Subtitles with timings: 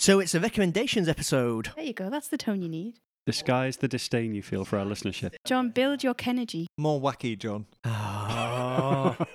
[0.00, 1.72] So it's a recommendations episode.
[1.76, 2.08] There you go.
[2.08, 3.00] That's the tone you need.
[3.26, 5.34] Disguise the disdain you feel for our listenership.
[5.44, 6.66] Jon, build your Kennedy.
[6.78, 7.66] More wacky, Jon.
[7.84, 9.14] Ah.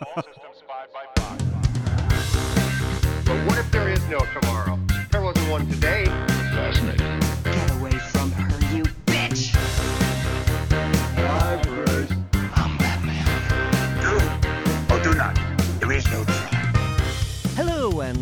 [3.25, 4.79] But what if there is no tomorrow?
[5.11, 6.05] There wasn't one today.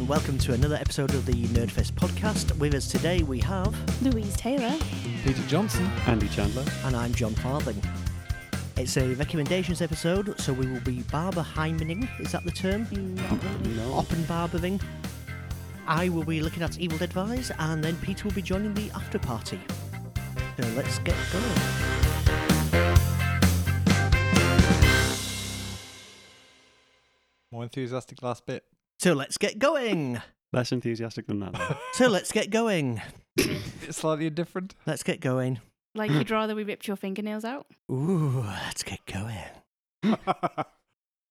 [0.03, 2.53] And welcome to another episode of the Nerdfest podcast.
[2.57, 3.73] With us today we have,
[4.03, 4.77] Louise Taylor.
[5.23, 5.85] Peter Johnson.
[6.05, 6.65] Andy Chandler.
[6.83, 7.81] and I'm Jon Farthing.
[8.75, 12.09] It's a recommendations episode, so we will be barber hymening.
[12.19, 12.81] Is that the term?
[12.91, 13.77] Not really.
[13.77, 13.91] No.
[13.93, 14.83] Oppenbarbering.
[15.87, 18.91] I will be looking at Evil Dead Rise, and then Peter will be joining the
[18.93, 19.61] after party.
[20.59, 21.45] So let's get going.
[27.51, 28.65] More enthusiastic last bit.
[28.99, 30.21] So let's get going.
[30.51, 31.77] Less enthusiastic than that.
[31.93, 33.01] So let's get going.
[33.37, 34.75] It's slightly different.
[34.85, 35.59] Let's get going.
[35.95, 37.67] Like you'd rather we ripped your fingernails out?
[37.91, 40.17] Ooh, let's get going.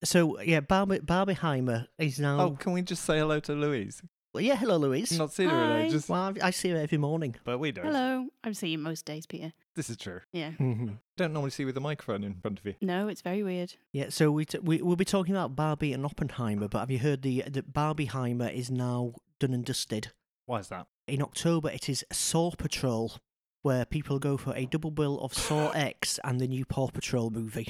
[0.05, 2.41] So yeah, Barbie Barbieheimer is now.
[2.41, 4.03] Oh, can we just say hello to Louise?
[4.35, 5.13] Well, yeah, hello, Louise.
[5.19, 5.83] Not seen her in Hi.
[5.83, 7.37] ages, Well, I I see her every morning.
[7.45, 7.85] but we don't.
[7.85, 8.29] Hello.
[8.43, 9.53] I see you most days, Peter.
[9.77, 10.21] This is true.
[10.33, 10.53] Yeah.
[10.53, 10.99] Mhm.
[11.19, 12.75] Don't normally see you with a microphone in front of you.
[12.81, 13.75] No, it's very weird.
[13.93, 16.99] Yeah, so we, t- we we'll be talking about Barbie and Oppenheimer, but have you
[16.99, 20.13] heard the that Barbieheimer is now done and dusted?
[20.47, 20.87] Why is that?
[21.07, 23.13] In October, it is Saw Patrol,
[23.61, 27.29] where people go for a double bill of Saw X and the new Paw Patrol
[27.29, 27.69] movie,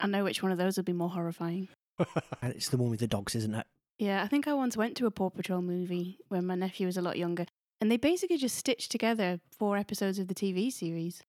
[0.00, 1.68] I know which one of those would be more horrifying.
[2.42, 3.66] and it's the one with the dogs, isn't it?
[3.98, 6.96] Yeah, I think I once went to a Paw Patrol movie when my nephew was
[6.96, 7.46] a lot younger,
[7.80, 11.22] and they basically just stitched together four episodes of the TV series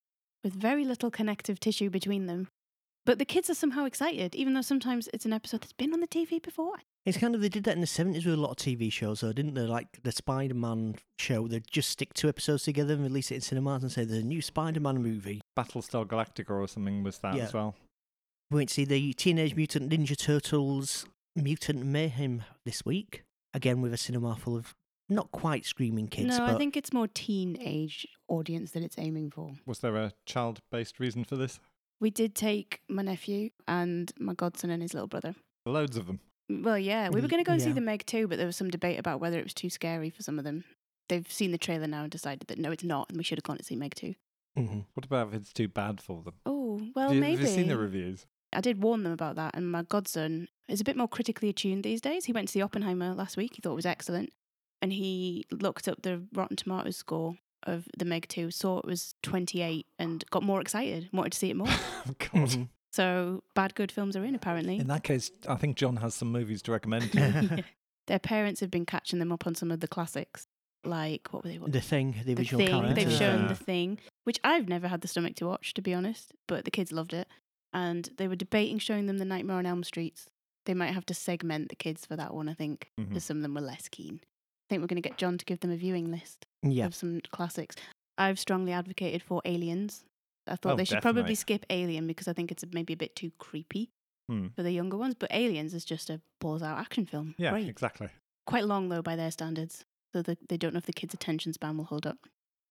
[0.43, 2.47] with very little connective tissue between them.
[3.05, 5.99] But the kids are somehow excited, even though sometimes it's an episode that's been on
[5.99, 6.77] the TV before.
[7.05, 9.21] It's kind of they did that in the seventies with a lot of TV shows,
[9.21, 9.61] though, didn't they?
[9.61, 13.83] Like the Spider-Man show, they'd just stick two episodes together and release it in cinemas
[13.83, 15.39] and say there's a new Spider-Man movie.
[15.55, 17.43] Battlestar Galactica or something was that Yeah.
[17.43, 17.75] as well.
[18.49, 23.23] We went to see the Teenage Mutant Ninja Turtles Mutant Mayhem this week,
[23.53, 24.73] again with a cinema full of
[25.09, 29.31] not quite screaming kids, no, but I think it's more teenage audience that it's aiming
[29.31, 29.51] for.
[29.65, 31.59] Was there a child-based reason for this?
[31.99, 35.35] We did take my nephew and my godson and his little brother.
[35.65, 36.19] Loads of them.
[36.49, 37.75] Well, yeah, we were going to go and see yeah.
[37.75, 40.21] the Meg too, but there was some debate about whether it was too scary for
[40.21, 40.63] some of them.
[41.09, 43.43] They've seen the trailer now and decided that no, it's not, and we should have
[43.43, 44.15] gone to see Meg too.
[44.57, 44.85] Mhm.
[44.93, 46.35] What about if it's too bad for them?
[46.45, 47.41] Oh, well, have, you, maybe.
[47.41, 48.25] have you seen the reviews?
[48.55, 51.83] I did warn them about that, and my godson is a bit more critically attuned
[51.83, 52.25] these days.
[52.25, 53.51] He went to the Oppenheimer last week.
[53.55, 54.31] He thought it was excellent,
[54.81, 59.15] and he looked up the Rotten Tomatoes score of the Meg Two, saw it was
[59.21, 61.67] twenty eight, and got more excited, wanted to see it more.
[62.07, 62.69] Oh, God.
[62.91, 64.77] So bad, good films are in apparently.
[64.77, 67.25] In that case, I think Jon has some movies to recommend to you.
[67.57, 67.57] Yeah.
[68.07, 70.47] Their parents have been catching them up on some of the classics,
[70.85, 71.57] like what were they?
[71.59, 72.69] What, the thing, the the original thing.
[72.69, 72.93] character.
[72.93, 73.47] They've shown Yeah.
[73.49, 76.31] the thing, which I've never had the stomach to watch, to be honest.
[76.47, 77.27] But the kids loved it,
[77.75, 80.23] and they were debating showing them the Nightmare on Elm Street.
[80.65, 83.43] They might have to segment the kids for that one, I think, because some of
[83.43, 84.19] them were less keen.
[84.23, 86.95] I think we're going to get Jon to give them a viewing list yeah, of
[86.95, 87.75] some classics.
[88.17, 90.03] I've strongly advocated for Aliens.
[90.47, 91.21] I thought Oh, they should definitely.
[91.21, 93.89] probably skip Alien because I think it's maybe a bit too creepy
[94.27, 94.47] Hmm.
[94.55, 95.13] for the younger ones.
[95.19, 97.35] But Aliens is just a balls out action film.
[97.37, 97.67] Yeah, Great.
[97.67, 98.09] exactly.
[98.47, 101.53] Quite long though by their standards, so that they don't know if the kids' attention
[101.53, 102.17] span will hold up.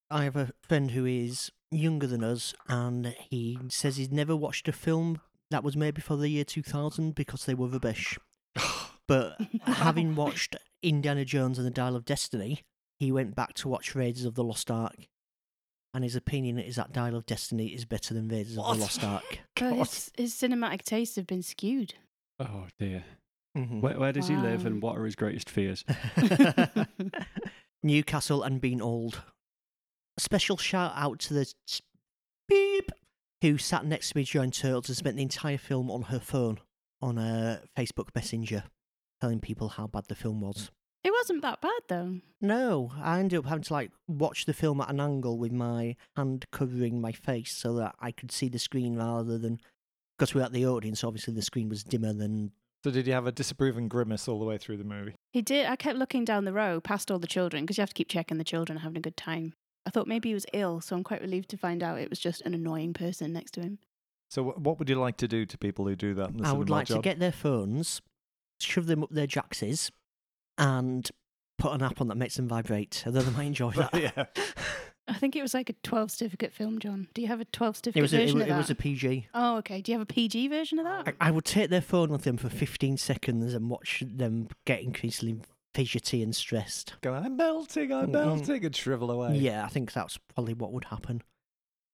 [0.09, 4.67] I have a friend who is younger than us, and he says he's never watched
[4.67, 5.19] a film
[5.51, 8.17] that was made before the year 2000 because they were rubbish.
[9.07, 12.61] But having watched Indiana Jones and the Dial of Destiny,
[12.97, 14.95] he went back to watch Raiders of the Lost Ark.
[15.93, 19.03] And his opinion is that Dial of Destiny is better than Raiders of the Lost
[19.03, 19.23] Ark.
[19.61, 19.87] Well, God.
[19.89, 21.93] his, his cinematic tastes have been skewed.
[22.39, 23.03] Oh dear.
[23.55, 23.81] Mhm.
[23.81, 25.85] Where, where does he live and what are his greatest fears?
[27.83, 29.21] Newcastle and being old.
[30.17, 31.81] A special shout out to the s-
[32.47, 32.91] beep
[33.41, 36.59] who sat next to me during Turtles and spent the entire film on her phone
[37.01, 38.63] on a Facebook Messenger,
[39.21, 40.71] telling people how bad the film was.
[41.03, 42.19] It wasn't that bad though.
[42.41, 45.95] No, I ended up having to like watch the film at an angle with my
[46.15, 49.59] hand covering my face so that I could see the screen rather than
[50.17, 51.03] because we were at the audience.
[51.03, 52.53] Obviously, the screen was dimmer than
[52.83, 55.13] So did you have a disapproving grimace all the way through the movie?
[55.33, 55.67] He did.
[55.67, 58.09] I kept looking down the row past all the children because you have to keep
[58.09, 59.53] checking the children are having a good time.
[59.85, 62.19] I thought maybe he was ill, so I'm quite relieved to find out it was
[62.19, 63.79] just an annoying person next to him.
[64.29, 66.47] So wh- what would you like to do to people who do that in the
[66.47, 68.01] I would cinema, like to get their phones,
[68.59, 69.91] shove them up their jackses,
[70.57, 71.09] and
[71.57, 73.03] put an app on that makes them vibrate.
[73.05, 73.93] I think they might enjoy that.
[73.93, 74.25] yeah.
[75.07, 77.07] I think it was like a 12 certificate film, Jon.
[77.13, 78.69] Do you have a 12 It certificate was a, it, version wa- of it was
[78.71, 79.27] a PG.
[79.35, 79.81] Oh, okay.
[79.81, 81.13] Do you have a PG version of that?
[81.21, 84.81] I, I would take their phone with them for 15 seconds and watch them get
[84.81, 85.41] increasingly
[85.75, 86.95] fidgety and stressed.
[87.01, 88.25] Go, I'm melting, I'm Mm, mm.
[88.25, 89.37] melting, and shrivel away.
[89.37, 91.21] Yeah, I think that's probably what would happen.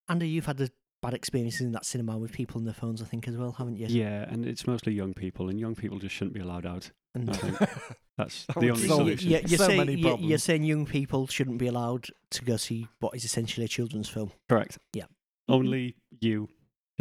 [0.07, 3.05] Andy, you've had the bad experiences in that cinema with people on their phones, I
[3.05, 3.87] think, as well, haven't you?
[3.89, 6.91] Yeah, and it's mostly young people, and young people just shouldn't be allowed out.
[7.15, 7.57] And I think
[8.17, 9.31] that's That the only solve you, solution.
[9.31, 12.57] you- you're, So saying, many you- you're saying young people shouldn't be allowed to go
[12.57, 14.31] see what is essentially a children's film.
[14.47, 14.77] Correct.
[14.93, 15.05] Yeah.
[15.49, 16.49] Only you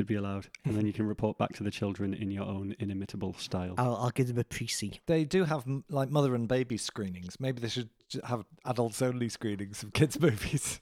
[0.01, 0.87] should be allowed, and then mm-hmm.
[0.87, 3.75] you can report back to the children in your own inimitable style.
[3.77, 4.99] I'll, I'll give them a pre-C.
[5.07, 7.39] They do have like mother and baby screenings.
[7.39, 7.91] Maybe they should
[8.25, 10.81] have adults only screenings of kids' movies.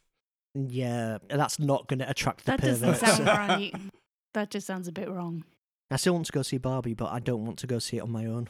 [0.55, 3.75] Yeah, that's not going to attract the That doesn't sound right.
[4.35, 5.43] That just sounds a bit wrong.
[5.91, 8.03] I still want to go see Barbie, but I don't want to go see it
[8.03, 8.49] on my own.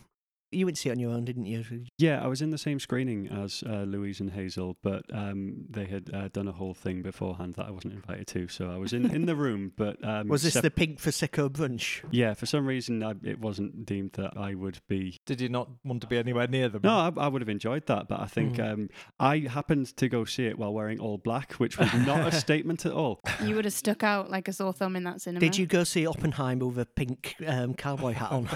[0.50, 1.64] You went to see it on your own, didn't you?
[1.98, 5.84] Yeah, I was in the same screening as uh, Louise and Hazel, but um, they
[5.84, 8.48] had uh, done a whole thing beforehand that I wasn't invited to.
[8.48, 11.50] So I was in, in the room, but um, Was this sep- the Pink Prosecco
[11.50, 12.02] brunch?
[12.10, 15.18] Yeah, for some reason I, it wasn't deemed that I would be.
[15.26, 16.80] Did you not want to be anywhere near them?
[16.84, 18.72] No, I, I would have enjoyed that, but I think Mm.
[18.72, 18.88] um,
[19.20, 22.86] I happened to go see it while wearing all black, which was not a statement
[22.86, 23.20] at all.
[23.44, 25.40] You would have stuck out like a sore thumb in that cinema.
[25.40, 28.48] Did you go see Oppenheimer with a pink um, cowboy hat on?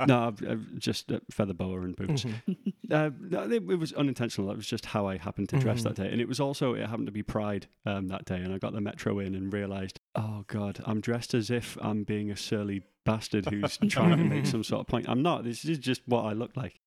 [0.08, 2.24] no, I've, I've just uh, feather boa and boots.
[2.24, 2.56] Mhm.
[2.90, 3.10] Uh,
[3.50, 4.46] it, it was unintentional.
[4.48, 5.84] That was just how I happened to dress Mhm.
[5.84, 8.52] that day, and it was also it happened to be Pride um, that day, and
[8.52, 12.30] I got the metro in and realised, oh god, I'm dressed as if I'm being
[12.30, 15.08] a surly bastard who's trying to make some sort of point.
[15.08, 15.44] I'm not.
[15.44, 16.78] This is just what I look like.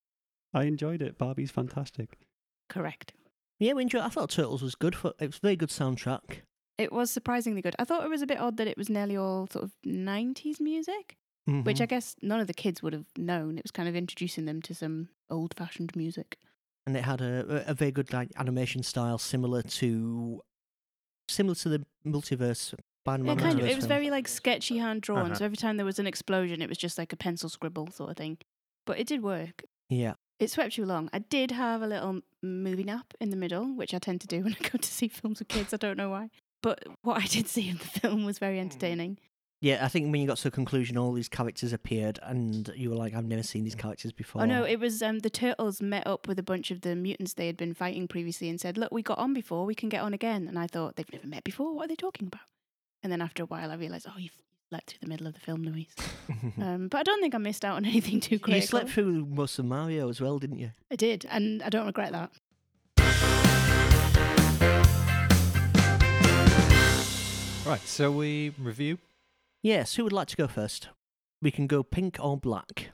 [0.53, 1.17] I enjoyed it.
[1.17, 2.19] Barbie's fantastic.
[2.69, 3.13] Correct.
[3.59, 4.03] Yeah, we enjoyed.
[4.03, 4.95] I thought Turtles was good.
[4.95, 6.41] For, it was a very good soundtrack.
[6.77, 7.75] It was surprisingly good.
[7.79, 10.59] I thought it was a bit odd that it was nearly all sort of 90s
[10.61, 11.17] music,
[11.47, 13.57] which I guess none of the kids would have known.
[13.57, 16.37] It was kind of introducing them to some old fashioned music.
[16.85, 20.41] and it had a, a a very good like animation style, similar to
[21.29, 22.73] similar to the multiverse.
[22.73, 23.65] Yeah, Spider-Man kind of.
[23.65, 23.89] It was film.
[23.89, 25.27] very like sketchy hand drawn.
[25.27, 25.35] Uh-huh.
[25.35, 28.09] So every time there was an explosion, it was just like a pencil scribble sort
[28.11, 28.37] of thing.
[28.85, 29.63] But it did work.
[29.89, 30.13] yeah.
[30.39, 31.09] It swept you along.
[31.11, 34.41] I did have a little movie nap in the middle, which I tend to do
[34.43, 35.73] when I go to see films with kids.
[35.73, 36.29] I don't know why.
[36.61, 39.17] But what I did see in the film was very entertaining.
[39.59, 42.91] Yeah, I think when you got to the conclusion, all these characters appeared, and you
[42.91, 45.81] were like, "I've never seen these characters before." Oh no, it was um, the turtles
[45.81, 48.77] met up with a bunch of the mutants they had been fighting previously and said,
[48.77, 49.65] "Look, we got on before.
[49.65, 51.73] We can get on again." And I thought they've never met before.
[51.73, 52.41] What are they talking about?
[53.03, 54.37] And then after a while, I realised, oh, you've
[54.69, 55.95] slept through the middle of the film, Louise.
[56.61, 58.67] um, but I don't think I missed out on anything too you critical.
[58.67, 60.71] slept through most of Mario as well, didn't you?
[60.91, 62.31] I did, and I don't regret that.
[67.65, 68.97] right, so we review.
[69.67, 69.95] Yes.
[69.95, 70.87] Who would like to go first?
[71.41, 72.91] We can go pink or black.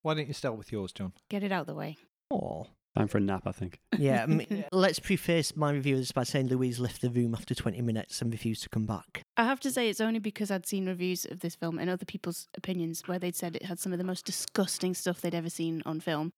[0.00, 1.12] Why don't you start with yours, Jon?
[1.28, 1.98] Get it out of the way.
[2.30, 2.66] Oh.
[2.96, 3.78] Time for a nap, I think.
[3.98, 7.34] Yeah, I mean, let's preface my review of this by saying Louise left the room
[7.34, 9.22] after 20 minutes and refused to come back.
[9.36, 12.06] I have to say, it's only because I'd seen reviews of this film and other
[12.06, 15.50] people's opinions where they'd said it had some of the most disgusting stuff they'd ever
[15.50, 16.32] seen on film.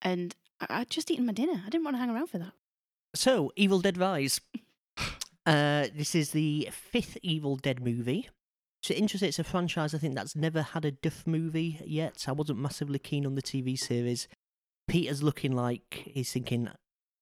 [0.00, 1.60] And I- I'd just eaten my dinner.
[1.66, 2.52] I didn't want to hang around for that.
[3.14, 4.40] So, Evil Dead Rise.
[5.44, 8.28] Uh, this is the fifth Evil Dead movie.
[8.82, 12.24] So interesting, it's a franchise I think that's never had a Duff movie yet.
[12.26, 14.26] I wasn't massively keen on the TV series.
[14.88, 16.68] Peter's looking like he's thinking,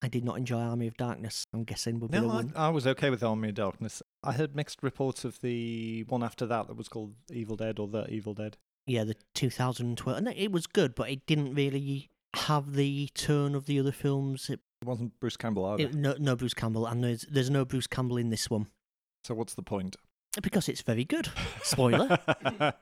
[0.03, 1.45] I did not enjoy Army of Darkness.
[1.53, 2.53] I'm guessing would be the No, one.
[2.57, 4.03] I, I was okay with Army of Darkness.
[4.25, 7.87] I heard mixed reports of the one after that that was called Evil Dead or
[7.89, 8.57] The Evil Dead.
[8.87, 10.17] Yeah, the 2012.
[10.17, 14.49] And it was good, but it didn't really have the tone of the other films.
[14.49, 15.83] It, It wasn't Bruce Campbell either.
[15.83, 18.69] it- no, no Bruce Campbell, and there's, there's no Bruce Campbell in this one
[19.25, 19.97] so what's the point?
[20.43, 21.29] Because it's very good.
[21.63, 22.19] Spoiler.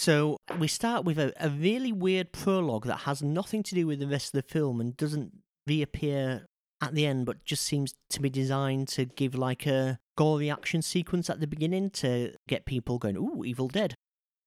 [0.00, 3.98] So we start with a, a really weird prologue that has nothing to do with
[3.98, 5.30] the rest of the film and doesn't
[5.66, 6.46] reappear
[6.80, 10.80] at the end, but just seems to be designed to give like a gory action
[10.80, 13.92] sequence at the beginning to get people going, "Ooh, Evil Dead."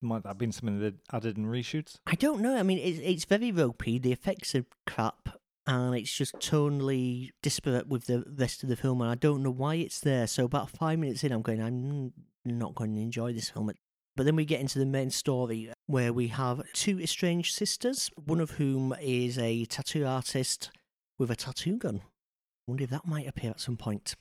[0.02, 1.98] Might that have been something they added in reshoots?
[2.08, 2.58] I don't know.
[2.58, 4.00] I mean, it's it's very ropey.
[4.00, 9.02] The effects are crap, and it's just tonally disparate with the rest of the film.
[9.02, 10.28] And I don't know why it's there.
[10.28, 12.12] So about five minutes in, I'm going, I'm
[12.46, 13.72] not going to enjoy this film.
[14.16, 18.40] But then we get into the main story where we have two estranged sisters, one
[18.40, 20.70] of whom is a tattoo artist
[21.18, 22.02] with a tattoo gun.
[22.68, 24.16] wonder if that might appear at some point.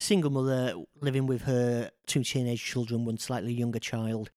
[0.00, 4.30] Single mother living with her two teenage children, one slightly younger child,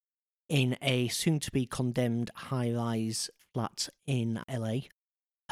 [0.48, 4.82] in a soon to be condemned high rise flat in LA.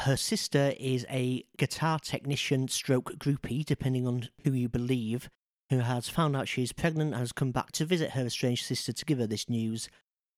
[0.00, 5.30] Her sister is a guitar technician stroke groupie, depending on who you believe,
[5.70, 8.66] who has found out she is pregnant and has come back to visit her estranged
[8.66, 9.88] sister to give her this news.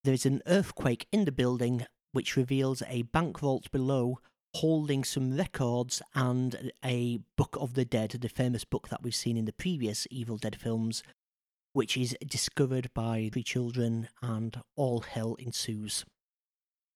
[0.04, 4.20] There is an earthquake in the building which reveals a bank vault below
[4.56, 9.36] holding some records and a Book of the Dead, the famous book that we've seen
[9.36, 11.02] in the previous Evil Dead films,
[11.72, 16.04] which is discovered by three children and all hell ensues.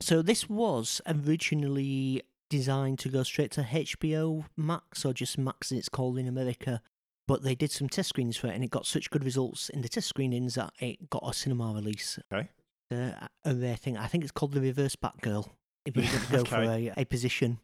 [0.01, 5.79] So this was originally designed to go straight to HBO Max or just Max as
[5.79, 6.83] it's called in America.
[7.27, 9.81] But they did some test screenings for it and it got such good results in
[9.81, 12.19] the test screenings that it got a cinema release.
[12.31, 12.51] Okay.
[12.93, 13.97] Uh, a rare thing.
[13.97, 15.49] I think it's called the Reverse Batgirl
[15.87, 16.03] if you
[16.37, 17.61] go for a, a position.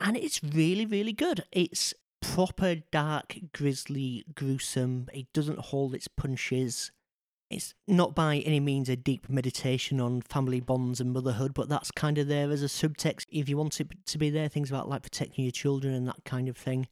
[0.00, 1.44] And it's really, really good.
[1.50, 5.08] It's proper dark, grisly, gruesome.
[5.12, 6.92] It doesn't hold its punches.
[7.48, 11.92] It's not by any means a deep meditation on family bonds and motherhood, but that's
[11.92, 13.26] kind of there as a subtext.
[13.30, 16.24] If you want it to be there, things about like protecting your children and that
[16.24, 16.88] kind of thing.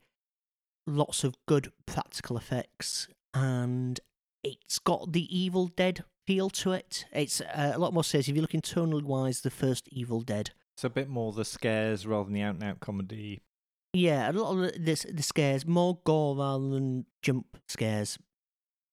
[0.87, 3.99] Lots of good practical effects, and
[4.45, 7.07] it's got the Evil Dead feel to it.
[7.13, 8.29] It's uh, a lot more serious.
[8.29, 10.51] If you look looking tonally wise, the first Evil Dead.
[10.77, 13.43] It's a bit more the scares rather than the out and out comedy.
[13.93, 18.19] Yeah, a lot of the scares, more gore rather than jump scares.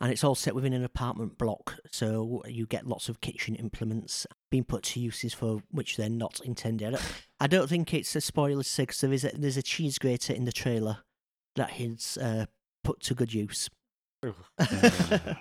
[0.01, 4.25] And it's all set within an apartment block, so you get lots of kitchen implements
[4.49, 6.97] being put to uses for which they're not intended.
[7.39, 9.99] I don't think it's a spoiler to say 'cause there is a, there's a cheese
[9.99, 10.97] grater in the trailer
[11.55, 12.47] that is uh,
[12.83, 13.69] put to good use.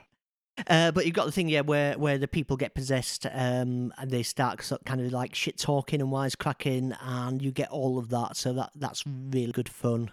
[0.66, 4.10] Uh, but you've got the thing, yeah, where, where the people get possessed um, and
[4.10, 8.10] they start so- kind of like shit talking and wisecracking, and you get all of
[8.10, 8.36] that.
[8.36, 10.10] So that that's really good fun.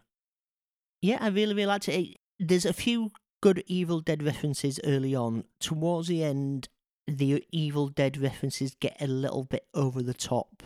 [1.01, 1.99] Yeah, I really, really liked it.
[1.99, 2.17] it.
[2.39, 5.45] There's a few good Evil Dead references early on.
[5.59, 6.69] Towards the end,
[7.07, 10.63] the Evil Dead references get a little bit over the top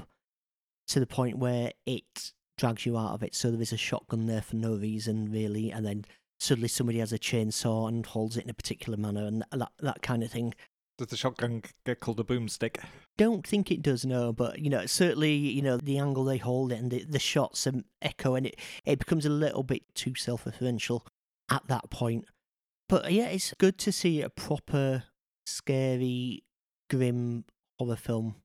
[0.88, 3.36] to the point where it drags you out of it.
[3.36, 6.06] So there is a shotgun there for no reason, really, and then
[6.40, 10.02] suddenly somebody has a chainsaw and holds it in a particular manner and that, that
[10.02, 10.54] kind of thing.
[10.98, 12.78] Does the shotgun get called a boomstick?
[13.18, 16.72] Don't think it does, no, but you know, certainly, you know, the angle they hold
[16.72, 20.14] it and the, the shots and echo, and it, it becomes a little bit too
[20.16, 21.02] self referential
[21.50, 22.26] at that point.
[22.92, 25.06] But yeah, it's good to see a proper,
[25.46, 26.44] scary,
[26.90, 27.46] grim
[27.80, 28.36] horror film.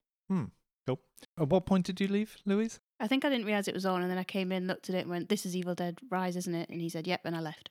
[0.87, 1.01] Cool.
[1.37, 2.79] At what point did you leave, Louise?
[3.01, 4.95] I think I didn't realize it was on, and then I came in, looked at
[4.95, 7.35] it, and went, "This is Evil Dead Rise, isn't it?" And he said, "Yep," and
[7.35, 7.71] I left.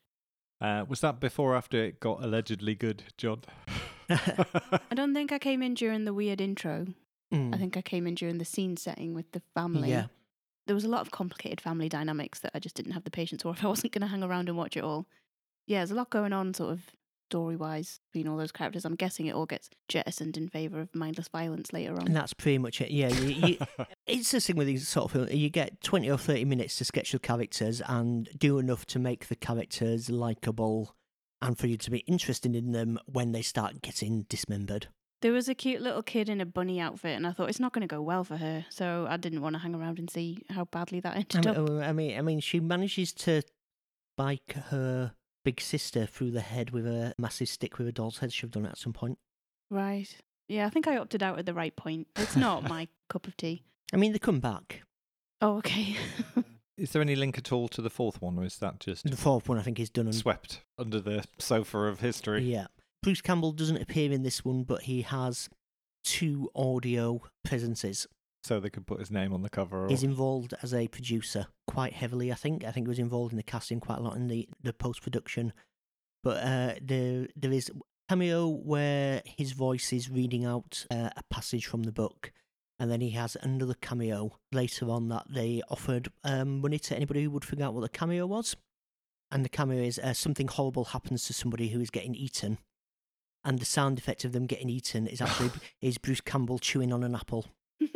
[0.60, 3.44] Uh, was that before or after it got allegedly good, Jon?
[4.10, 6.88] I don't think I came in during the weird intro.
[7.34, 7.56] Mm.
[7.56, 9.92] I think I came in during the scene setting with the family.
[9.92, 10.08] Yeah.
[10.68, 13.44] There was a lot of complicated family dynamics that I just didn't have the patience
[13.44, 15.08] for if I wasn't going to hang around and watch it all.
[15.68, 16.82] Yeah, there's a lot going on, sort of
[17.30, 18.86] story wise, between all those characters.
[18.86, 22.08] I'm guessing it all gets jettisoned in favour of mindless violence later on.
[22.08, 22.92] And that's pretty much it.
[22.92, 25.34] Yeah, you, you, it's the thing with these sort of films.
[25.34, 29.28] You get 20 or 30 minutes to sketch the characters and do enough to make
[29.28, 30.96] the characters likable
[31.42, 34.88] and for you to be interested in them when they start getting dismembered.
[35.22, 37.74] There was a cute little kid in a bunny outfit, and I thought it's not
[37.74, 40.44] going to go well for her, so I didn't want to hang around and see
[40.50, 41.58] how badly that I ended up.
[41.58, 43.42] Oh, I mean, I mean, she manages to
[44.18, 45.14] bike her
[45.46, 48.66] big sister through the head with a massive stick with a doll's head shoved on
[48.66, 49.18] it at some point.
[49.70, 50.10] Right.
[50.50, 52.08] Yeah, I think I opted out at the right point.
[52.18, 53.64] It's not my cup of tea.
[53.94, 54.82] I mean, they come back.
[55.42, 55.96] Oh, okay.
[56.78, 59.16] is there any link at all to the fourth one, or is that just The
[59.16, 60.08] fourth one, I think, is done.
[60.08, 62.44] And, swept under the sofa of history?
[62.44, 62.68] yeah.
[63.04, 65.48] Bruce Campbell doesn't appear in this one, but he has
[66.04, 68.08] two audio presences.
[68.46, 69.86] So they could put his name on the cover.
[69.86, 69.90] Or...
[69.90, 72.64] He's involved as a producer quite heavily, I think.
[72.64, 75.02] I think he was involved in the casting quite a lot in the, the post
[75.02, 75.52] production.
[76.24, 77.74] But uh, there there is a
[78.08, 82.32] cameo where his voice is reading out uh, a passage from the book,
[82.78, 87.24] and then he has another cameo later on that they offered um, money to anybody
[87.24, 88.56] who would figure out what the cameo was.
[89.32, 92.60] And the cameo is uh, something horrible happens to somebody who is getting eaten,
[93.44, 95.50] and the sound effect of them getting eaten is actually
[95.82, 97.48] is Bruce Campbell chewing on an apple.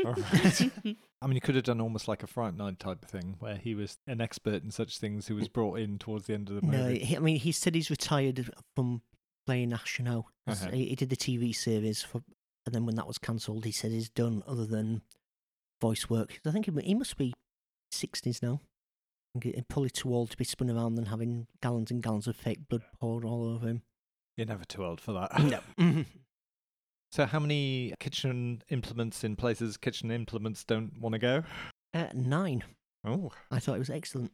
[0.05, 0.71] All right.
[1.21, 3.55] I mean, you could have done almost like a Fright Night type of thing, where
[3.57, 6.55] he was an expert in such things who was brought in towards the end of
[6.55, 6.99] the No, movie.
[6.99, 9.01] he, I mean he said he's retired from
[9.45, 10.27] playing Ash now.
[10.47, 10.77] 'cause Okay.
[10.77, 12.21] He, he did the TV series for,
[12.65, 15.01] and then when that was cancelled, he said he's done other than
[15.81, 16.39] voice work.
[16.45, 17.33] I think he, he must be
[17.91, 18.61] sixties now.
[19.35, 22.27] And think he's probably too old to be spun around and having gallons and gallons
[22.27, 23.83] of fake blood poured all over him.
[24.37, 25.37] You're never too old for that.
[25.43, 25.59] no.
[25.79, 26.01] Mm-hmm.
[27.11, 31.43] So, how many kitchen implements in places kitchen implements don't want to go?
[31.93, 32.63] uh, nine.
[33.05, 34.31] Oh, I thought it was excellent.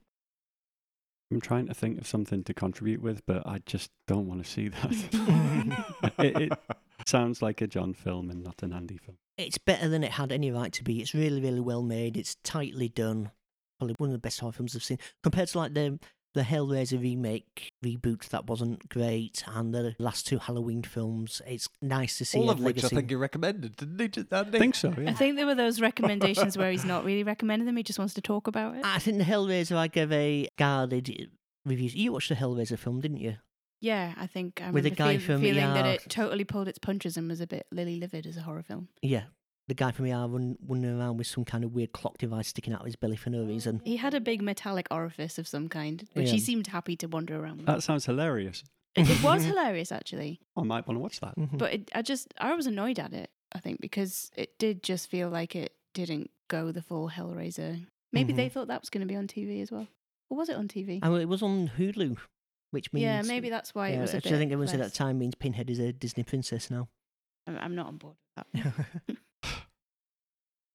[1.32, 4.50] I'm trying to think of something to contribute with, but I just don't want to
[4.50, 6.13] see that.
[6.20, 6.60] it, it
[7.05, 9.17] sounds like a Jon film and not an Andy film.
[9.38, 11.01] It's better than it had any right to be.
[11.01, 12.15] It's really, really well made.
[12.15, 13.32] It's tightly done.
[13.79, 15.00] Probably one of the best horror films I've seen.
[15.24, 16.00] Compared to like the
[16.36, 21.42] the Hellraiser remake reboot that wasn't great, and the last two Halloween films.
[21.48, 22.96] It's nice to see all a of which legacy.
[22.96, 24.27] I think you recommended, didn't you.
[24.32, 25.10] I think so, Yeah.
[25.10, 28.13] I think there were those recommendations where he's not really recommending them, he just wants
[28.13, 28.86] to talk about it.
[28.86, 31.32] I think the Hellraiser I gave a guarded
[31.65, 31.89] review.
[31.94, 33.38] You watched the Hellraiser film, didn't you?
[33.82, 35.89] Yeah, I think I With the remember guy feel- from feeling that ER.
[35.89, 38.88] it totally pulled its punches and was a bit lily livid as a horror film.
[39.01, 39.24] Yeah.
[39.67, 42.74] The guy from ER run, running around with some kind of weird clock device sticking
[42.74, 43.81] out of his belly for no reason.
[43.84, 46.34] He had a big metallic orifice of some kind, which Yeah.
[46.34, 47.65] he seemed happy to wander around with.
[47.65, 48.63] That sounds hilarious.
[48.95, 50.39] it, it was hilarious, actually.
[50.55, 51.36] I might want to watch that.
[51.36, 51.57] Mhm.
[51.57, 55.10] But it, I just, I was annoyed at it, I think, because it did just
[55.10, 57.86] feel like it didn't go the full Hellraiser.
[58.13, 58.51] Maybe they Mhm.
[58.51, 59.88] thought that was going to be on TV as well.
[60.29, 61.00] Or was it on TV?
[61.01, 62.17] And it was on Hulu,
[62.72, 64.67] which means yeah, maybe that's why yeah, it was a which bit I think everyone
[64.67, 66.88] said at less- the time means Pinhead is a Disney princess now.
[67.48, 69.17] I'm- I'm not on board with that.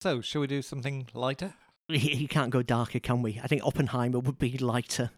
[0.01, 1.55] So, shall we do something lighter?
[1.89, 3.39] you can't go darker, can we?
[3.43, 5.11] I think Oppenheimer would be lighter.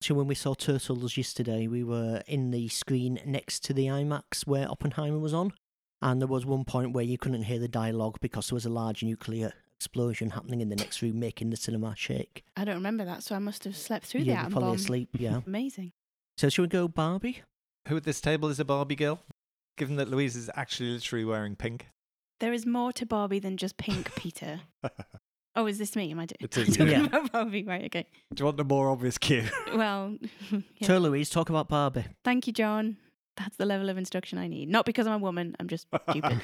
[0.00, 4.46] So when we saw Turtles yesterday, we were in the screen next to the IMAX
[4.46, 5.52] where Oppenheimer was on,
[6.02, 8.70] and there was one point where you couldn't hear the dialogue because there was a
[8.70, 12.44] large nuclear explosion happening in the next room, making the cinema shake.
[12.56, 14.76] I don't remember that, so I must have slept through the You'd atom probably bomb.
[14.76, 15.40] asleep, yeah.
[15.46, 15.92] Amazing.
[16.36, 17.42] So shall we go Barbie?
[17.86, 19.20] Who at this table is a Barbie girl?
[19.76, 21.88] Given that Louise is actually literally wearing pink.
[22.40, 24.60] There is more to Barbie than just pink, Peter.
[25.56, 26.12] Oh, is this me?
[26.12, 26.36] Am I doing?
[26.38, 27.04] It is, talking yeah.
[27.06, 27.64] about Barbie?
[27.64, 27.84] Right.
[27.86, 28.06] Okay.
[28.32, 29.42] Do you want the more obvious cue?
[29.74, 30.16] Well,
[30.52, 30.60] yeah.
[30.86, 32.04] So Louise, talk about Barbie.
[32.24, 32.96] thank you, Jon.
[33.36, 34.68] That's the level of instruction I need.
[34.68, 35.56] Not because I'm a woman.
[35.58, 36.40] I'm just stupid.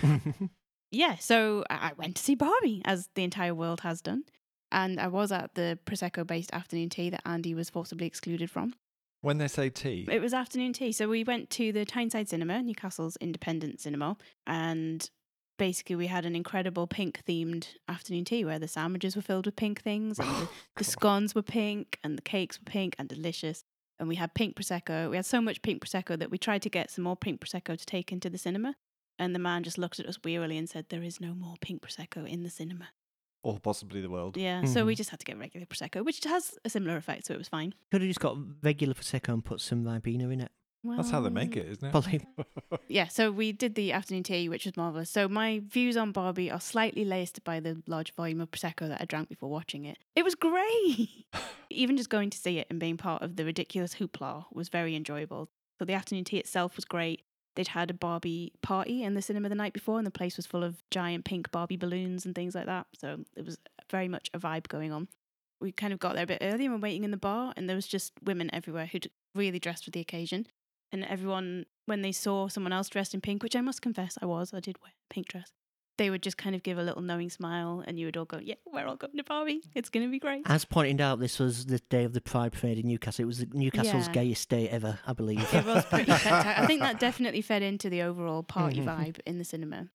[0.90, 1.14] yeah.
[1.16, 4.24] So I I went to see Barbie, as the entire world has done,
[4.72, 8.74] and I was at the prosecco-based afternoon tea that Andy was forcibly excluded from.
[9.20, 10.90] when they say tea, It was afternoon tea.
[10.90, 15.08] So we went to the Tyneside Cinema, Newcastle's independent cinema, and
[15.56, 19.56] basically we had an incredible pink themed afternoon tea where the sandwiches were filled with
[19.56, 23.64] pink things and the, the scones were pink and the cakes were pink and delicious.
[23.98, 25.08] And we had pink prosecco.
[25.08, 27.78] We had so much pink prosecco that we tried to get some more pink prosecco
[27.78, 28.74] to take into the cinema.
[29.20, 31.82] And the man just looked at us wearily and said, "There is no more pink
[31.82, 32.88] prosecco in the cinema."
[33.46, 34.38] or possibly the world.
[34.38, 34.96] Yeah, so we Mhm.
[34.96, 37.74] just had to get regular prosecco, which has a similar effect, so it was fine.
[37.92, 40.50] Could have just got regular prosecco and put some Ribena in it.
[40.84, 41.90] That's how they make it, isn't it?
[41.90, 42.26] Probably.
[42.88, 45.10] yeah, so we did the afternoon tea, which was marvelous.
[45.10, 49.00] So my views on Barbie are slightly laced by the large volume of prosecco that
[49.00, 49.98] I drank before watching it.
[50.14, 51.26] It was great.
[51.70, 54.94] Even just going to see it and being part of the ridiculous hoopla was very
[54.94, 55.48] enjoyable.
[55.78, 57.22] So the afternoon tea itself was great.
[57.56, 60.46] They'd had a Barbie party in the cinema the night before, and the place was
[60.46, 62.86] full of giant pink Barbie balloons and things like that.
[62.98, 63.58] So it was
[63.90, 65.08] very much a vibe going on.
[65.60, 67.68] We kind of got there a bit early and were waiting in the bar, and
[67.68, 70.46] there was just women everywhere who'd really dressed for the occasion
[70.92, 74.26] and everyone when they saw someone else dressed in pink which i must confess i
[74.26, 75.52] was i did wear a pink dress
[75.96, 78.38] they would just kind of give a little knowing smile and you would all go
[78.42, 81.38] yeah we're all going to barbie it's going to be great As pointed out, this
[81.38, 83.22] was the day of the Pride Parade in Newcastle.
[83.22, 84.12] It was Newcastle's Yeah.
[84.12, 85.38] gayest day ever, I believe.
[85.54, 88.86] it was pretty spectacular i think that definitely fed into the overall party Mhm.
[88.86, 89.88] vibe in the cinema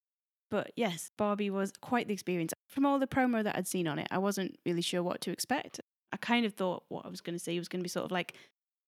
[0.49, 3.99] but yes barbie was quite the experience from all the promo that i'd seen on
[3.99, 5.81] it i wasn't really sure what to expect
[6.13, 8.05] i kind of thought what i was going to see was going to be sort
[8.05, 8.35] of like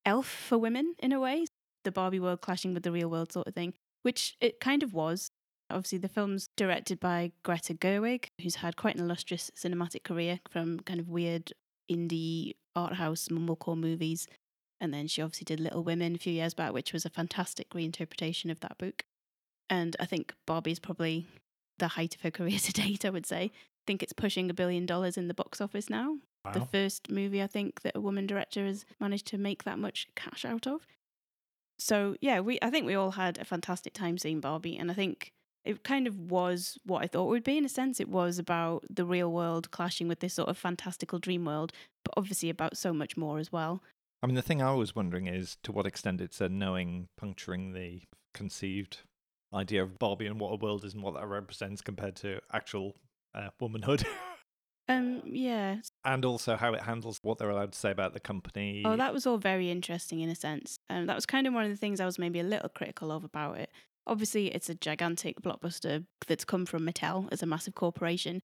[0.06, 1.46] elf for women in a way
[1.84, 4.94] the barbie world clashing with the real world sort of thing which it kind of
[4.94, 5.32] was
[5.72, 10.80] Obviously, the film's directed by Greta Gerwig, who's had quite an illustrious cinematic career from
[10.82, 11.54] kind of weird
[11.89, 14.28] indie art house mumblecore movies.
[14.80, 17.70] And then she obviously did Little Women a few years back, which was a fantastic
[17.70, 19.04] reinterpretation of that book.
[19.70, 21.28] And I think Barbie's probably
[21.78, 23.52] the height of her career to date, I would say.
[23.54, 26.17] I think it's pushing a billion dollars in the box office now.
[26.54, 30.08] The first movie I think that a woman director has managed to make that much
[30.15, 30.88] cash out of.
[31.82, 34.94] So yeah, we I think we all had a fantastic time seeing Barbie, and I
[34.94, 35.32] think
[35.65, 38.00] it kind of was what I thought it would be in a sense.
[38.00, 41.74] It was about the real world clashing with this sort of fantastical dream world,
[42.06, 43.82] but obviously about so much more as well.
[44.22, 47.74] I mean, the thing I was wondering is to what extent it's a knowing puncturing
[47.74, 48.04] the
[48.36, 49.00] conceived
[49.52, 52.96] idea of Barbie and what a world is and what that represents compared to actual
[53.34, 54.06] uh, womanhood.
[54.89, 55.78] Um, yeah.
[56.04, 58.84] And also how it handles what they're allowed to say about the company.
[58.86, 60.78] Oh, that was all very interesting in a sense.
[60.90, 63.12] Um, that was kind of one of the things I was maybe a little critical
[63.12, 63.70] of about it.
[64.08, 68.42] Obviously, it's a gigantic blockbuster that's come from Mattel as a massive corporation.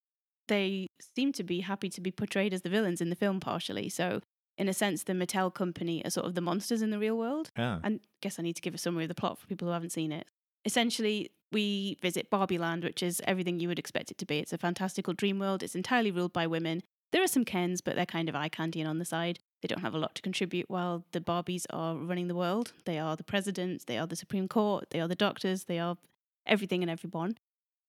[0.48, 3.90] They seem to be happy to be portrayed as the villains in the film, partially.
[3.90, 4.22] So,
[4.58, 7.52] in a sense, the Mattel company are sort of the monsters in the real world.
[7.58, 7.80] yeah.
[7.84, 9.92] I guess I need to give a summary of the plot for people who haven't
[9.92, 10.28] seen it.
[10.64, 14.40] Essentially, we visit Barbie Land, which is everything you would expect it to be.
[14.40, 15.64] It's a fantastical dream world.
[15.64, 16.82] It's entirely ruled by women.
[17.12, 19.40] There are some Kens, but they're kind of eye candy and on the side.
[19.62, 22.74] They don't have a lot to contribute while the Barbies are running the world.
[22.86, 25.98] They are the presidents, they are the Supreme Court, they are the doctors, they are
[26.46, 27.38] everything and everyone.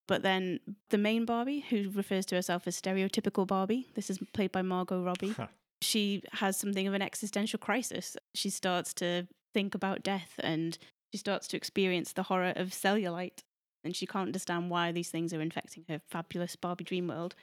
[0.07, 4.51] But then the main Barbie, who refers to herself as stereotypical Barbie, this is played
[4.51, 5.35] by Margot Robbie
[5.81, 8.17] she has something of an existential crisis.
[8.33, 10.77] She starts to think about death and
[11.11, 13.39] she starts to experience the horror of cellulite.
[13.83, 17.33] And she can't understand why these things are infecting her fabulous Barbie dream world.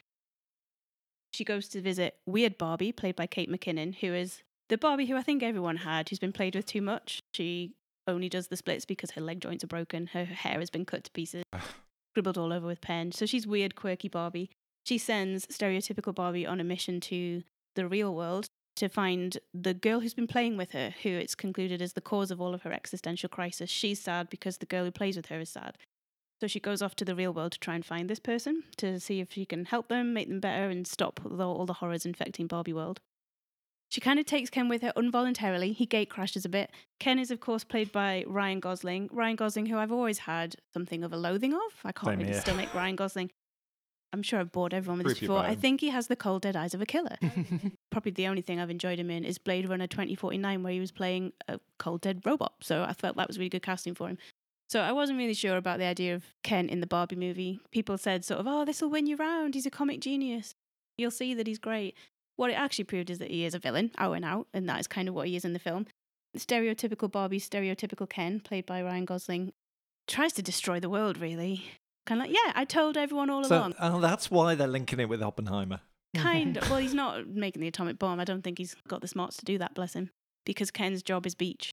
[1.36, 5.16] She goes to visit Weird Barbie, played by Kate McKinnon, who is the Barbie who
[5.16, 7.20] I think everyone had, who's been played with too much.
[7.34, 7.74] She
[8.06, 11.04] only does the splits because her leg joints are broken, her hair has been cut
[11.04, 11.42] to pieces.
[12.14, 13.12] scribbled all over with pen.
[13.12, 14.48] So she's weird, quirky Barbie.
[14.86, 17.42] She sends stereotypical Barbie on a mission to
[17.74, 18.46] the real world
[18.76, 22.30] to find the girl who's been playing with her, who it's concluded is the cause
[22.30, 23.68] of all of her existential crisis.
[23.68, 25.76] She's sad because the girl who plays with her is sad.
[26.40, 29.00] So she goes off to the real world to try and find this person to
[29.00, 32.04] see if she can help them, make them better, and stop the- all the horrors
[32.04, 33.00] infecting Barbie world.
[33.88, 35.72] She kind of takes Ken with her involuntarily.
[35.72, 36.70] He gate crashes a bit.
[36.98, 39.08] Ken is, of course, played by Ryan Gosling.
[39.12, 41.60] Ryan Gosling, who I've always had something of a loathing of.
[41.84, 42.40] I can't Same really here.
[42.40, 43.30] stomach Ryan Gosling.
[44.12, 45.44] I'm sure I've bored everyone with this Creepy before.
[45.44, 47.16] I think he has the cold dead eyes of a killer.
[47.90, 50.90] Probably the only thing I've enjoyed him in is Blade Runner 2049, where he was
[50.92, 52.54] playing a cold dead robot.
[52.62, 54.18] So I felt that was really good casting for him.
[54.68, 57.60] So I wasn't really sure about the idea of Ken in the Barbie movie.
[57.70, 59.54] People said sort of, oh, this will win you round.
[59.54, 60.54] He's a comic genius.
[60.98, 61.94] You'll see that he's great.
[62.36, 64.80] What it actually proved is that he is a villain, out and out, and that
[64.80, 65.86] is kind of what he is in the film.
[66.36, 69.52] Stereotypical Barbie, stereotypical Ken, played by Ryan Gosling,
[70.06, 71.64] tries to destroy the world, really.
[72.06, 73.74] Kind of like, yeah, I told everyone all So along.
[73.80, 75.80] oh, that's why they're linking it with Oppenheimer.
[76.14, 76.68] Kind of.
[76.70, 78.20] Well, he's not making the atomic bomb.
[78.20, 80.10] I don't think he's got the smarts to do that, bless him.
[80.44, 81.70] Because Ken's job is beach,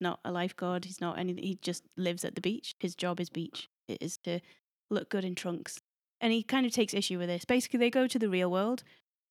[0.00, 0.84] not a lifeguard.
[0.84, 1.44] He's not anything.
[1.44, 2.74] He just lives at the beach.
[2.78, 3.68] His job is beach.
[3.88, 4.40] It is to
[4.90, 5.80] look good in trunks.
[6.20, 7.44] And he kind of takes issue with this.
[7.44, 8.82] Basically, they go to the real world.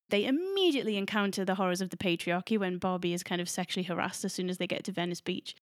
[0.08, 4.24] They immediately encounter the horrors of the patriarchy when Barbie is kind of sexually harassed
[4.24, 5.54] as soon as they get to Venice Beach.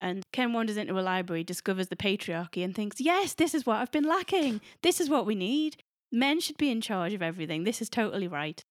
[0.00, 3.76] And Ken wanders into a library, discovers the patriarchy, and thinks, yes, this is what
[3.76, 4.60] I've been lacking.
[4.82, 5.76] This is what we need.
[6.10, 7.62] Men should be in charge of everything.
[7.62, 8.64] This is totally right.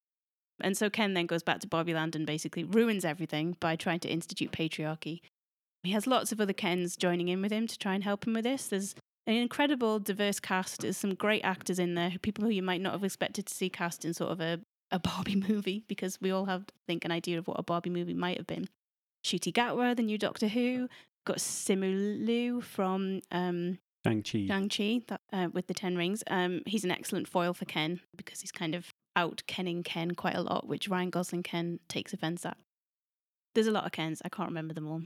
[0.60, 4.01] And so Ken then goes back to Barbie Land and basically ruins everything by trying
[4.01, 5.21] to institute patriarchy.
[5.83, 8.33] He has lots of other Kens joining in with him to try and help him
[8.33, 8.67] with this.
[8.67, 10.81] There's an incredible diverse cast.
[10.81, 13.69] There's some great actors in there, people who you might not have expected to see
[13.69, 14.59] cast in sort of a,
[14.91, 17.89] a Barbie movie, because we all have, I think, an idea of what a Barbie
[17.89, 18.67] movie might have been.
[19.25, 20.87] Ncuti Gatwa, the new Doctor Who,
[21.25, 24.47] got Simu Liu from um, Shang-Chi.
[24.47, 26.23] Shang-Chi that, uh, with the Ten Rings.
[26.27, 30.35] Um, he's an excellent foil for Ken because he's kind of out Kenning Ken quite
[30.35, 32.57] a lot, which Ryan Gosling Ken takes offense at.
[33.53, 34.21] There's a lot of Kens.
[34.23, 35.01] I can't remember them all.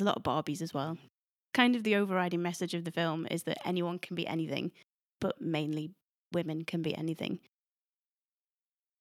[0.00, 0.98] A lot of Barbies as well.
[1.52, 4.72] Kind of the overriding message of the film is that anyone can be anything,
[5.20, 5.90] but mainly
[6.32, 7.40] women can be anything.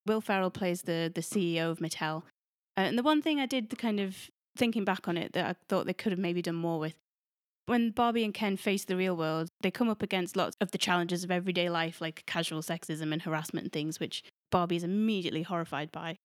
[0.06, 2.24] Will Ferrell plays the the CEO of Mattel,
[2.78, 5.46] uh, and the one thing I did the kind of thinking back on it that
[5.46, 6.96] I thought they could have maybe done more with
[7.70, 10.80] when Barbie and Ken face the real world, they come up against lots of the
[10.80, 15.44] challenges of everyday life, like casual sexism and harassment and things, which Barbie is immediately
[15.44, 16.18] horrified by.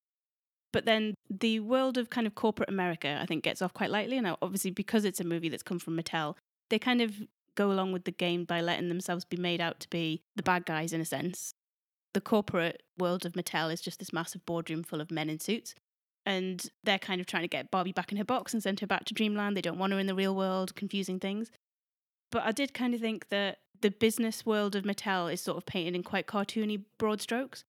[0.74, 4.18] But then the world of kind of corporate America, I think, gets off quite lightly.
[4.18, 6.34] And obviously, because it's a movie that's come from Mattel,
[6.68, 7.14] they kind of
[7.54, 10.66] go along with the game by letting themselves be made out to be the bad
[10.66, 11.54] guys in a sense.
[12.12, 15.76] The corporate world of Mattel is just this massive boardroom full of men in suits
[16.26, 18.86] and they're kind of trying to get Barbie back in her box and send her
[18.88, 19.56] back to Dreamland.
[19.56, 21.52] They don't want her in the real world, confusing things.
[22.32, 25.66] But I did kind of think that the business world of Mattel is sort of
[25.66, 27.62] painted in quite cartoony broad strokes.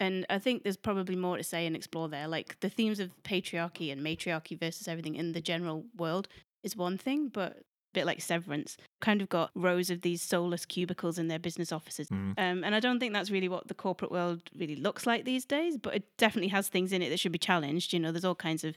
[0.00, 2.28] And I think there's probably more to say and explore there.
[2.28, 6.28] Like the themes of patriarchy and matriarchy versus everything in the general world
[6.62, 7.62] is one thing, but a
[7.94, 12.08] bit like Severance, kind of got rows of these soulless cubicles in their business offices.
[12.08, 12.34] Mm.
[12.38, 15.44] Um, and I don't think that's really what the corporate world really looks like these
[15.44, 17.92] days, but it definitely has things in it that should be challenged.
[17.92, 18.76] You know, there's all kinds of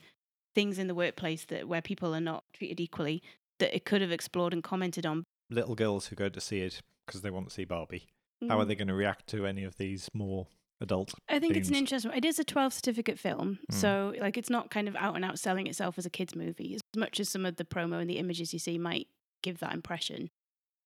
[0.56, 3.22] things in the workplace that where people are not treated equally
[3.60, 5.24] that it could have explored and commented on.
[5.50, 8.08] Little girls who go to see it because they want to see Barbie.
[8.48, 8.70] How are Mm.
[8.70, 10.48] they going to react to any of these more
[10.82, 11.14] adult?
[11.30, 12.12] I think it's an interesting.
[12.14, 13.74] It is a 12 certificate film, Mm.
[13.76, 16.76] so like it's not kind of out and out selling itself as a kids movie
[16.76, 19.08] as much as some of the promo and the images you see might
[19.44, 20.30] give that impression.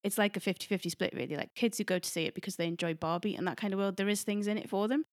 [0.04, 1.36] It's like a 50-50 split really.
[1.36, 3.80] Like kids who go to see it because they enjoy Barbie and that kind of
[3.80, 5.06] world, there is things in it for them.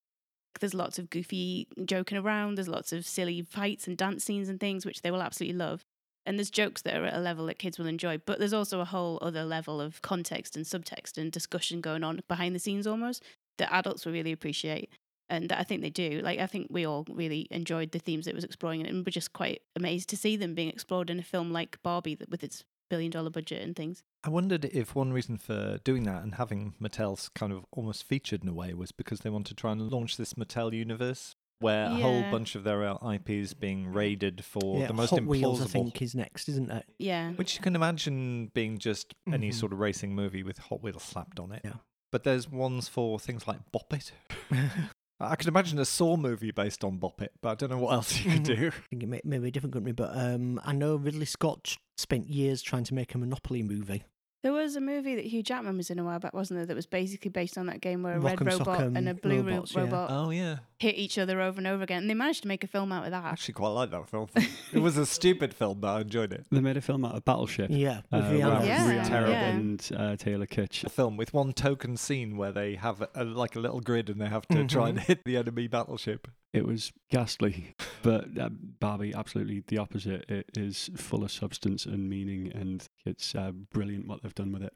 [0.60, 4.60] There's lots of goofy joking around, there's lots of silly fights and dance scenes and
[4.60, 5.86] things which they will absolutely love.
[6.26, 8.80] And there's jokes that are at a level that kids will enjoy, but there's also
[8.80, 12.86] a whole other level of context and subtext and discussion going on behind the scenes
[12.86, 13.24] almost
[13.58, 14.90] that adults will really appreciate
[15.28, 16.20] and that I think they do.
[16.22, 19.32] Like I think we all really enjoyed the themes it was exploring, and we're just
[19.32, 22.64] quite amazed to see them being explored in a film like Barbie, that with its
[22.90, 24.02] billion dollar budget and things.
[24.24, 28.42] I wondered if one reason for doing that and having Mattel's kind of almost featured
[28.42, 31.86] in a way was because they want to try and launch this Mattel universe where
[31.86, 35.26] a whole bunch of their uh, IPs being raided for yeah, the most Hot implausible.
[35.28, 36.84] Wheels, I think, is next, isn't it?
[36.98, 39.54] Yeah, Which you can imagine being just any Mhm.
[39.54, 41.62] sort of racing movie with Hot Wheels slapped on it.
[41.64, 41.74] Yeah.
[42.12, 44.12] But there's ones for things like Bop It.
[45.20, 47.94] I could imagine a Saw movie based on Bop It, but I don't know what
[47.94, 48.68] else you could do.
[48.68, 52.28] I think it may, maybe a different country, but um, I know Ridley Scott spent
[52.28, 54.04] years trying to make a Monopoly movie.
[54.42, 56.66] There was a movie that Hugh Jackman was in a while back, wasn't there?
[56.66, 59.14] That was basically based on that game where a red Rock'em robot Sock'em and a
[59.14, 59.80] blue ro- robots, yeah.
[59.80, 62.64] robot Oh yeah, hit each other over and over again, and they managed to make
[62.64, 63.24] a film out of that.
[63.24, 64.28] I actually quite like that film.
[64.72, 66.44] it was a stupid film, but I enjoyed it.
[66.50, 67.68] They made a film out of Battleship.
[67.70, 68.58] Yeah, with Uh, Rihanna.
[68.58, 69.48] with Yeah, Rihanna yeah.
[69.48, 70.82] and uh, Taylor Kitsch.
[70.84, 74.10] A film with one token scene where they have a, a- like a little grid
[74.10, 76.26] and they have to try and hit the enemy battleship.
[76.52, 80.28] It was ghastly, but uh, Barbie absolutely the opposite.
[80.28, 84.62] It is full of substance and meaning, and it's uh, brilliant what they've done with
[84.62, 84.74] it.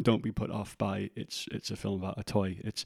[0.00, 2.58] Don't be put off by it's it's a film about a toy.
[2.60, 2.84] It's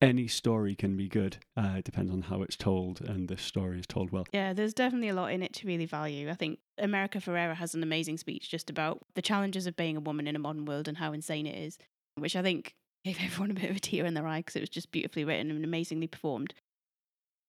[0.00, 1.38] any story can be good.
[1.56, 4.26] Uh, it depends on how it's told, and this story is told well.
[4.32, 6.28] Yeah, there's definitely a lot in it to really value.
[6.30, 10.00] I think America Ferrera has an amazing speech just about the challenges of being a
[10.00, 11.78] woman in a modern world and how insane it is,
[12.16, 14.60] which I think gave everyone a bit of a tear in their eye because it
[14.60, 16.54] was just beautifully written and amazingly performed.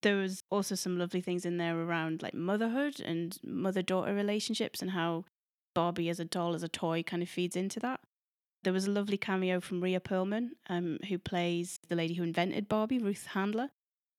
[0.05, 4.81] There was also some lovely things in there around like motherhood and mother daughter relationships
[4.81, 5.25] and how
[5.73, 7.99] Barbie as a doll, as a toy, kind of feeds into that.
[8.63, 12.69] There was a lovely cameo from Rhea Perlman, um, who plays the lady who invented
[12.69, 13.69] Barbie, Ruth Handler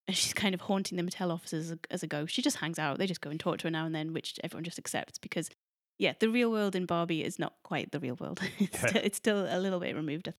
[0.08, 2.34] and she's kind of haunting the Mattel offices as a, as a ghost.
[2.34, 2.98] She just hangs out.
[2.98, 5.50] They just go and talk to her now and then, which everyone just accepts because,
[5.98, 8.40] yeah, the real world in Barbie is not quite the real world.
[8.58, 8.88] it's, Yeah.
[8.88, 10.32] still, it's still a little bit removed.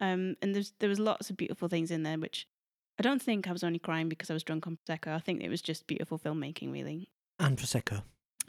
[0.00, 2.46] Um, and there's there was lots of beautiful things in there, which
[2.98, 5.14] I don't think I was only crying because I was drunk on prosecco.
[5.14, 7.10] I think it was just beautiful filmmaking, really.
[7.38, 8.02] And Prosecco.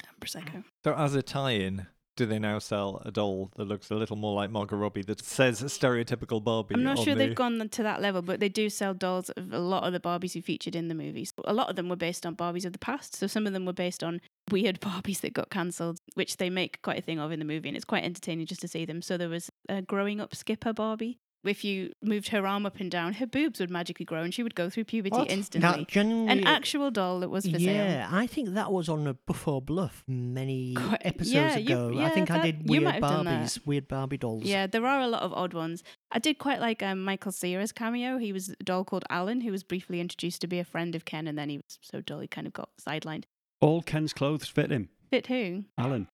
[0.08, 0.58] And prosecco.
[0.58, 0.64] Mm.
[0.84, 1.86] So as a tie-in,
[2.20, 5.24] do they now sell a doll that looks a little more like Margot Robbie that
[5.24, 6.76] says stereotypical Barbie?
[6.76, 7.28] I'm not sure the...
[7.28, 10.02] they've gone to that level, but they do sell dolls of a lot of the
[10.02, 11.32] Barbies who featured in the movies.
[11.46, 13.66] A lot of them were based on Barbies of the past, so some of them
[13.66, 14.20] were based on
[14.52, 17.70] weird Barbies that got cancelled, which they make quite a thing of in the movie,
[17.70, 19.02] and it's quite entertaining just to see them.
[19.02, 21.20] So there was a growing up Skipper Barbie.
[21.46, 24.44] If you moved her arm up and down, her boobs would magically grow, and she
[24.44, 25.32] would go through puberty What?
[25.32, 25.86] instantly.
[25.94, 27.62] That An actual doll that was for sale.
[27.62, 31.90] yeah, I think that was on a Buffalo Bluff many Quite- episodes yeah, you- ago.
[31.98, 33.46] I yeah, think I did weird might have done that.
[33.46, 34.44] Barbies, weird Barbie dolls.
[34.44, 35.82] Yeah, there are a lot of odd ones.
[36.12, 38.18] I did quite like um, Michael Cera's cameo.
[38.18, 41.06] He was a doll called Alan, who was briefly introduced to be a friend of
[41.06, 43.24] Ken, and then he was so dull he kind of got sidelined.
[43.62, 44.90] All Ken's clothes fit him.
[45.10, 45.64] Fit who?
[45.78, 46.10] Alan.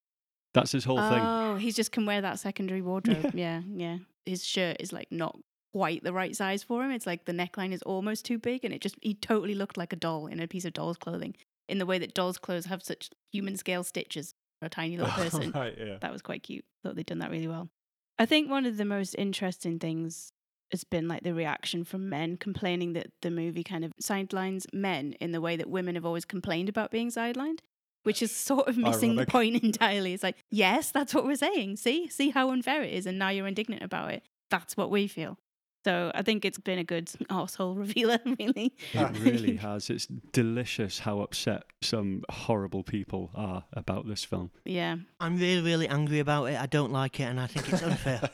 [0.54, 1.20] That's his whole thing.
[1.22, 3.32] Oh, he just can wear that secondary wardrobe.
[3.36, 3.98] yeah, yeah.
[4.26, 5.38] His shirt is like not
[5.74, 6.92] quite the right size for him.
[6.92, 9.94] It's like the neckline is almost too big, and it just he totally looked like
[9.94, 11.36] a doll in a piece of doll's clothing.
[11.68, 15.12] In the way that dolls' clothes have such human scale stitches for a tiny little
[15.22, 15.52] person.
[15.52, 15.98] right, yeah.
[16.00, 16.64] that was quite cute.
[16.84, 17.70] Thought they'd done that really well.
[18.18, 20.32] I think one of the most interesting things
[20.72, 25.14] has been like the reaction from men complaining that the movie kind of sidelines men
[25.20, 27.60] in the way that women have always complained about being sidelined,
[28.06, 29.28] which is sort of missing Ironic.
[29.28, 30.14] the point entirely.
[30.14, 31.76] It's like, yes, that's what we're saying.
[31.78, 34.24] See, see how unfair it is, and now you're indignant about it.
[34.50, 35.38] That's what we feel.
[35.84, 38.74] So I think it's been a good asshole revealer, really.
[38.94, 39.90] It really has.
[39.92, 44.50] It's delicious how upset some horrible people are about this film.
[44.66, 44.96] yeah.
[45.20, 46.60] I'm really, really angry about it.
[46.60, 48.30] I don't like it, and I think it's unfair.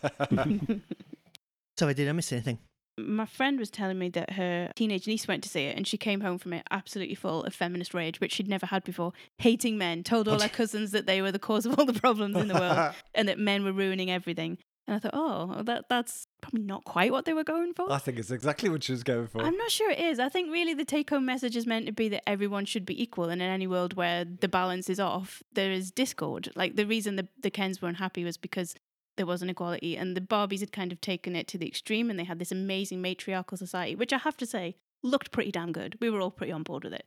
[1.78, 2.60] Sorry, did I miss anything?
[2.98, 5.98] My friend was telling me that her teenage niece went to see it and she
[5.98, 9.78] came home from it absolutely full of feminist rage, which she'd never had before, hating
[9.78, 12.48] men, told all her cousins that they were the cause of all the problems in
[12.48, 14.58] the world and that men were ruining everything.
[14.88, 17.92] And I thought, oh, that that's probably not quite what they were going for.
[17.92, 19.42] I think it's exactly what she was going for.
[19.42, 20.20] I'm not sure it is.
[20.20, 23.02] I think really the take home message is meant to be that everyone should be
[23.02, 26.52] equal, and in any world where the balance is off, there is discord.
[26.56, 28.74] Like the reason the, the Kens were unhappy was because
[29.18, 32.18] there wasn't equality, and the Barbies had kind of taken it to the extreme, and
[32.18, 35.98] they had this amazing matriarchal society, which I have to say looked pretty damn good.
[36.00, 37.06] We were all pretty on board with it.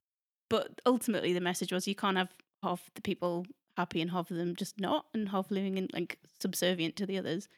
[0.50, 4.36] But ultimately, the message was you can't have half the people happy and half of
[4.36, 7.48] them just not, and half living in like subservient to the others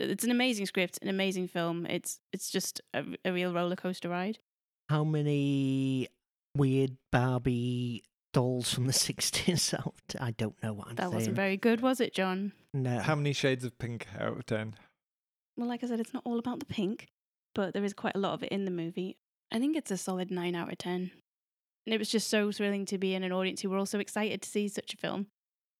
[0.00, 1.86] it's an amazing script, an amazing film.
[1.86, 4.38] It's it's just a, a real roller coaster ride.
[4.88, 6.08] How many
[6.56, 9.94] weird Barbie dolls from the 60s out?
[10.20, 10.96] I don't know what I'm saying.
[10.96, 11.14] That saying.
[11.14, 12.52] wasn't very good, was it, Jon?
[12.72, 12.98] no.
[13.00, 14.74] How many shades of pink out of 10?
[15.56, 17.08] Well, like I said, it's not all about the pink,
[17.54, 19.16] but there is quite a lot of it in the movie.
[19.50, 21.10] I think it's a solid nine out of ten.
[21.86, 24.42] And it was just so thrilling to be in an audience who were also excited
[24.42, 25.26] to see such a film.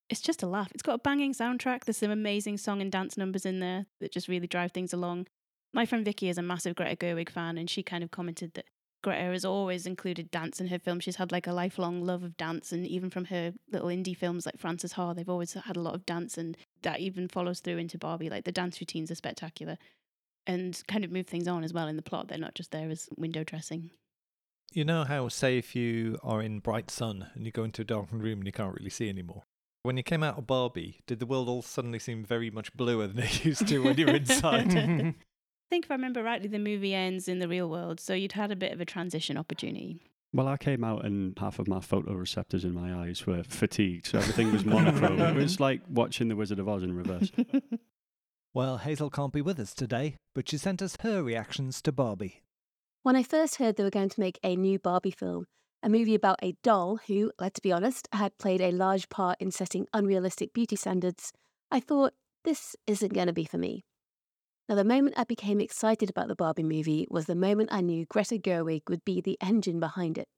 [0.09, 0.71] It's just a laugh.
[0.73, 1.85] It's got a banging soundtrack.
[1.85, 5.27] There's some amazing song and dance numbers in there that just really drive things along.
[5.75, 8.65] My friend Vicky is a massive Greta Gerwig fan, and she kind of commented that
[9.03, 10.99] Greta has always included dance in her film.
[10.99, 14.45] She's had like a lifelong love of dance, and even from her little indie films
[14.45, 17.79] like Frances Ha, they've always had a lot of dance, and that even follows through
[17.79, 18.31] into Barbie.
[18.31, 19.79] Like the dance routines are spectacular,
[20.47, 22.29] and kind of move things on as well in the plot.
[22.29, 23.91] They're not just there as window dressing.
[24.73, 27.85] You know how, say, if you are in bright sun and you go into a
[27.85, 29.45] darkened room and you can't really see anymore?
[29.83, 33.07] When you came out of Barbie, did the world all suddenly seem very much bluer
[33.07, 35.15] than it used to when you were inside?
[35.69, 38.33] I think if I remember rightly, the movie ends in the real world, so you'd
[38.33, 40.01] had a bit of a transition opportunity.
[40.33, 44.19] Well, I came out and half of my photoreceptors in my eyes were fatigued, so
[44.19, 45.21] everything was monochrome.
[45.21, 47.31] it was like watching The Wizard of Oz in reverse.
[48.55, 52.43] Well, Hazel can't be with us today, but she sent us her reactions to Barbie.
[53.03, 55.45] When I first heard they were going to make a new Barbie film,
[55.83, 59.51] a movie about a doll who, let's be honest, had played a large part in
[59.51, 61.33] setting unrealistic beauty standards,
[61.71, 63.85] I thought, this isn't going to be for me.
[64.69, 68.05] Now, the moment I became excited about the Barbie movie was the moment I knew
[68.05, 70.29] Greta Gerwig would be the engine behind it.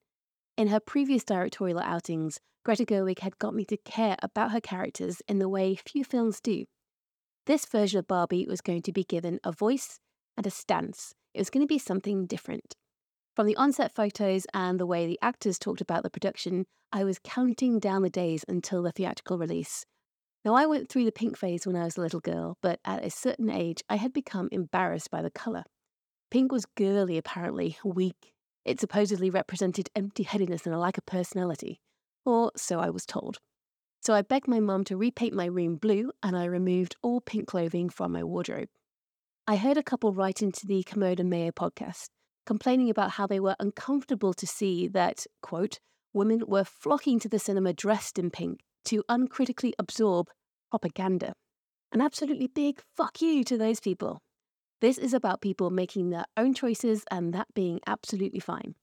[0.56, 5.20] In her previous directorial outings, Greta Gerwig had got me to care about her characters
[5.26, 6.64] in the way few films do.
[7.46, 9.98] This version of Barbie was going to be given a voice
[10.36, 11.12] and a stance.
[11.34, 12.76] It was going to be something different.
[13.34, 17.18] From the onset photos and the way the actors talked about the production, I was
[17.24, 19.86] counting down the days until the theatrical release.
[20.44, 23.04] Now, I went through the pink phase when I was a little girl, but at
[23.04, 25.64] a certain age, I had become embarrassed by the colour.
[26.30, 28.32] Pink was girly, apparently, weak.
[28.64, 31.80] It supposedly represented empty headedness and a lack of personality.
[32.24, 33.38] Or so I was told.
[34.00, 37.46] So I begged my mum to repaint my room blue, and I removed all pink
[37.46, 38.68] clothing from my wardrobe.
[39.46, 42.08] I heard a couple write into the Kermode and Mayo podcast,
[42.46, 45.80] complaining about how they were uncomfortable to see that, quote,
[46.14, 50.28] women were flocking to the cinema dressed in pink to uncritically absorb
[50.70, 51.32] propaganda.
[51.92, 54.20] An absolutely big fuck you to those people.
[54.80, 58.74] This is about people making their own choices and that being absolutely fine.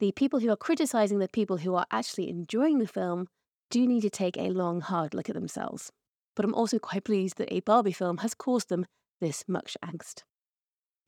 [0.00, 3.26] The people who are criticizing the people who are actually enjoying the film
[3.70, 5.90] do need to take a long, hard look at themselves.
[6.36, 8.86] But I'm also quite pleased that a Barbie film has caused them
[9.20, 10.22] this much angst.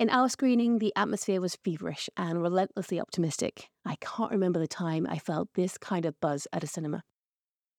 [0.00, 3.68] In our screening, the atmosphere was feverish and relentlessly optimistic.
[3.84, 7.02] I can't remember the time I felt this kind of buzz at a cinema.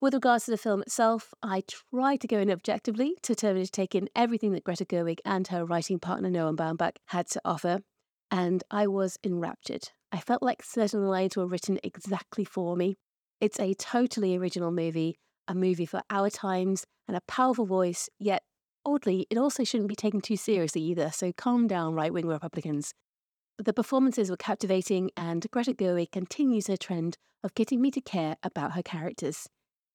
[0.02, 1.62] With regards to the film itself, I
[1.92, 5.46] tried to go in objectively, to determined to take in everything that Greta Gerwig and
[5.46, 7.82] her writing partner Noah Baumbach had to offer,
[8.28, 9.90] and I was enraptured.
[10.10, 12.96] I felt like certain lines were written exactly for me.
[13.40, 15.14] It's a totally original movie,
[15.46, 18.42] a movie for our times, and a powerful voice, yet
[18.84, 22.92] oddly, it also shouldn't be taken too seriously either, so calm down, right wing Republicans.
[23.56, 28.34] The performances were captivating, and Greta Gerwig continues her trend of getting me to care
[28.42, 29.46] about her characters.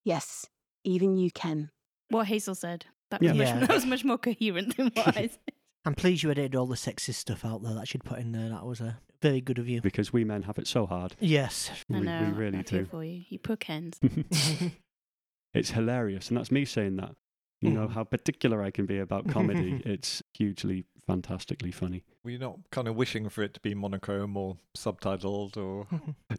[0.08, 0.46] Yes,
[0.86, 1.70] even you can.
[2.10, 2.86] What Hazel said.
[3.12, 3.56] That was, Yeah.
[3.60, 5.38] much, that was much more coherent than what I said.
[5.86, 8.48] I'm pleased you edited all the sexist stuff out there that you'd put in there.
[8.50, 9.82] That was a very good of you.
[9.82, 11.16] Because we men have it so hard.
[11.20, 11.70] Yes.
[11.92, 12.24] I we, know.
[12.24, 12.86] we really I feel do.
[12.86, 13.24] for you.
[13.28, 14.00] You poor Kens.
[15.54, 17.16] it's hilarious, and that's me saying that.
[17.60, 17.92] You know Mm.
[17.94, 19.82] how particular I can be about comedy.
[19.86, 22.04] it's hugely, fantastically funny.
[22.24, 25.88] Were you not kind of wishing for it to be monochrome or subtitled or?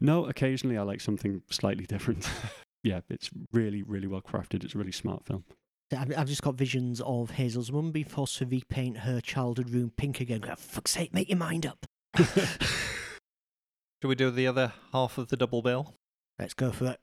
[0.00, 2.28] No, occasionally I like something slightly different.
[2.82, 4.64] Yeah, it's really, really well crafted.
[4.64, 5.44] It's a really smart film.
[5.96, 9.92] I've, I've just got visions of Hazel's mum being forced to repaint her childhood room
[9.96, 10.42] pink again.
[10.42, 11.86] For fuck's sake, make your mind up.
[12.16, 15.94] Should we do the other half of the double bill?
[16.38, 17.00] Let's go for it.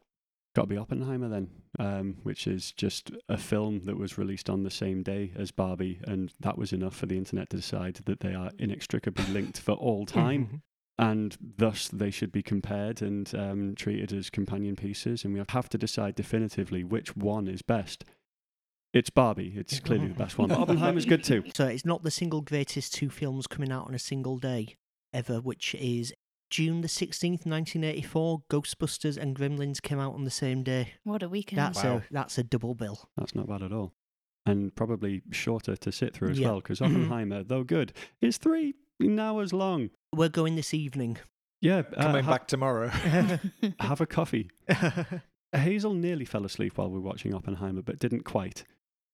[0.56, 4.64] Got to be Oppenheimer then, um, which is just a film that was released on
[4.64, 8.22] the same day as Barbie, and that was enough for the internet to decide that
[8.22, 10.62] they are inextricably linked for all time,
[10.98, 15.24] and thus they should be compared and um, treated as companion pieces.
[15.26, 18.06] And we have to decide definitively which one is best.
[18.94, 19.54] It's Barbie.
[19.58, 20.48] It's clearly the best one.
[20.50, 21.44] But Oppenheimer's good too.
[21.54, 24.76] So it's not the single greatest two films coming out on a single day
[25.14, 26.14] ever, which is
[26.50, 28.44] June the 16th, 1984.
[28.50, 30.94] Ghostbusters and Gremlins came out on the same day.
[31.04, 31.60] What a weekend.
[31.60, 31.98] That's Wow.
[31.98, 33.10] a that's a double bill.
[33.18, 33.92] That's not bad at all.
[34.46, 36.52] And probably shorter to sit through as Yeah.
[36.52, 39.90] well, because Oppenheimer, though good, is three hours long.
[40.14, 41.18] We're going this evening.
[41.62, 42.88] Yeah, uh, Coming ha- back tomorrow.
[43.80, 44.50] have a coffee.
[45.56, 48.64] Hazel nearly fell asleep while we were watching Oppenheimer, but didn't quite.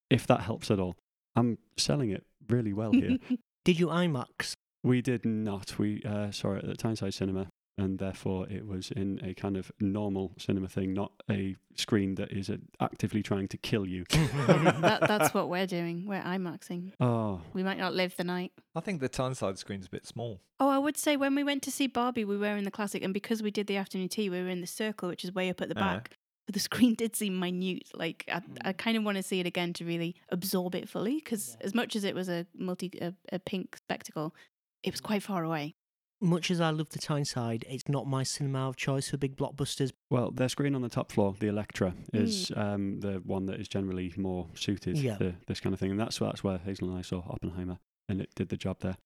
[0.10, 0.96] If that helps at all,
[1.36, 3.18] I'm selling it really well here.
[3.64, 4.54] Did you IMAX?
[4.84, 5.78] we did not.
[5.78, 7.48] We uh, saw it at the Tyneside Cinema,
[7.82, 12.32] and therefore it was in a kind of normal cinema thing, not a screen that
[12.32, 14.04] is uh, actively trying to kill you.
[14.10, 16.06] that, that's what we're doing.
[16.06, 16.94] We're IMAXing.
[17.00, 18.52] oh, We might not live the night.
[18.76, 20.42] I think the Tyneside screen's a bit small.
[20.60, 23.04] Oh, I would say when we went to see Barbie, we were in the classic,
[23.04, 25.50] and because we did the afternoon tea, we were in the circle, which is way
[25.50, 25.96] up at the Uh-huh.
[25.96, 26.12] back.
[26.48, 27.88] But the screen did seem minute.
[27.94, 31.16] Like I, I kind of want to see it again to really absorb it fully,
[31.16, 34.36] because as much as it was a multi a, a pink spectacle,
[34.84, 35.76] it was quite far away.
[36.24, 39.92] Much as I love the Tyneside, it's not my cinema of choice for big blockbusters.
[40.12, 43.68] well, their screen on the top floor, the Electra, is um, the one that is
[43.68, 45.18] generally more suited Yeah.
[45.18, 48.22] to this kind of thing, and that's that's where Hazel and I saw Oppenheimer, and
[48.22, 48.98] it did the job there.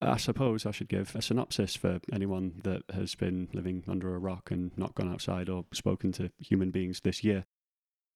[0.00, 4.18] I suppose I should give a synopsis for anyone that has been living under a
[4.18, 7.44] rock and not gone outside or spoken to human beings this year.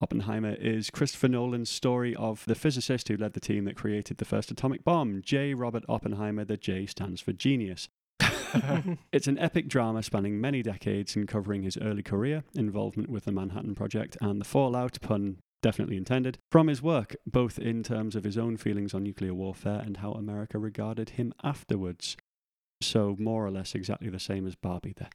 [0.00, 4.24] Oppenheimer is Christopher Nolan's story of the physicist who led the team that created the
[4.24, 5.52] first atomic bomb, J.
[5.54, 6.44] Robert Oppenheimer.
[6.46, 7.88] The J stands for genius.
[9.12, 13.32] It's an epic drama spanning many decades and covering his early career, involvement with the
[13.32, 18.24] Manhattan Project, and the fallout, pun definitely intended, from his work, both in terms of
[18.24, 22.16] his own feelings on nuclear warfare and how America regarded him afterwards.
[22.82, 25.08] So, more or less exactly the same as Barbie there.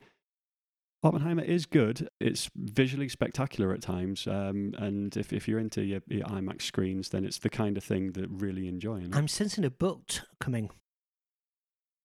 [1.03, 2.09] Oppenheimer is good.
[2.19, 7.09] It's visually spectacular at times, um, and if, if you're into your, your IMAX screens,
[7.09, 8.97] then it's the kind of thing that really enjoy.
[8.97, 9.17] you know?
[9.17, 10.71] I'm sensing a boat coming.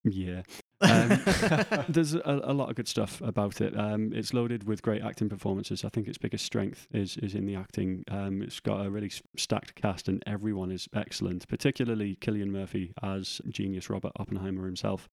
[0.04, 0.42] Yeah.
[0.84, 3.78] Um, there's a, a lot of good stuff about it.
[3.78, 5.84] Um, it's loaded with great acting performances.
[5.84, 8.04] I think its biggest strength is is in the acting.
[8.10, 11.48] Um, it's got a really stacked cast, and everyone is excellent.
[11.48, 15.08] Particularly Cillian Murphy as genius Robert Oppenheimer himself.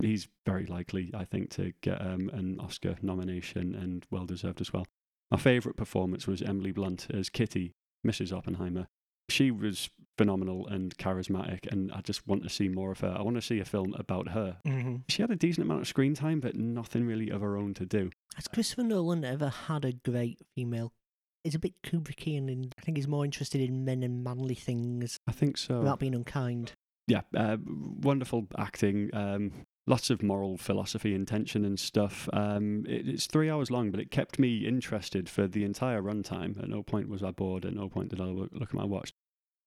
[0.00, 4.72] He's very likely, I think, to get um, an Oscar nomination and well deserved as
[4.72, 4.86] well.
[5.30, 7.72] My favourite performance was Emily Blunt as Kitty,
[8.06, 8.32] Mrs.
[8.32, 8.88] Oppenheimer.
[9.28, 13.14] She was phenomenal and charismatic, and I just want to see more of her.
[13.18, 14.56] I want to see a film about her.
[14.66, 14.96] Mm-hmm.
[15.08, 17.84] She had a decent amount of screen time, but nothing really of her own to
[17.86, 18.10] do.
[18.34, 20.92] Has Christopher Nolan ever had a great female?
[21.44, 25.18] He's a bit Kubrickian, and I think he's more interested in men and manly things
[25.28, 25.78] I think so.
[25.78, 26.72] without being unkind.
[27.06, 29.10] yeah, uh, wonderful acting.
[29.12, 29.52] Um,
[29.86, 32.28] lots of moral philosophy and tension and stuff.
[32.32, 36.60] Um, it, it's three hours long, but it kept me interested for the entire runtime.
[36.60, 37.64] At no point was I bored.
[37.64, 39.12] At no point did I look, look at my watch.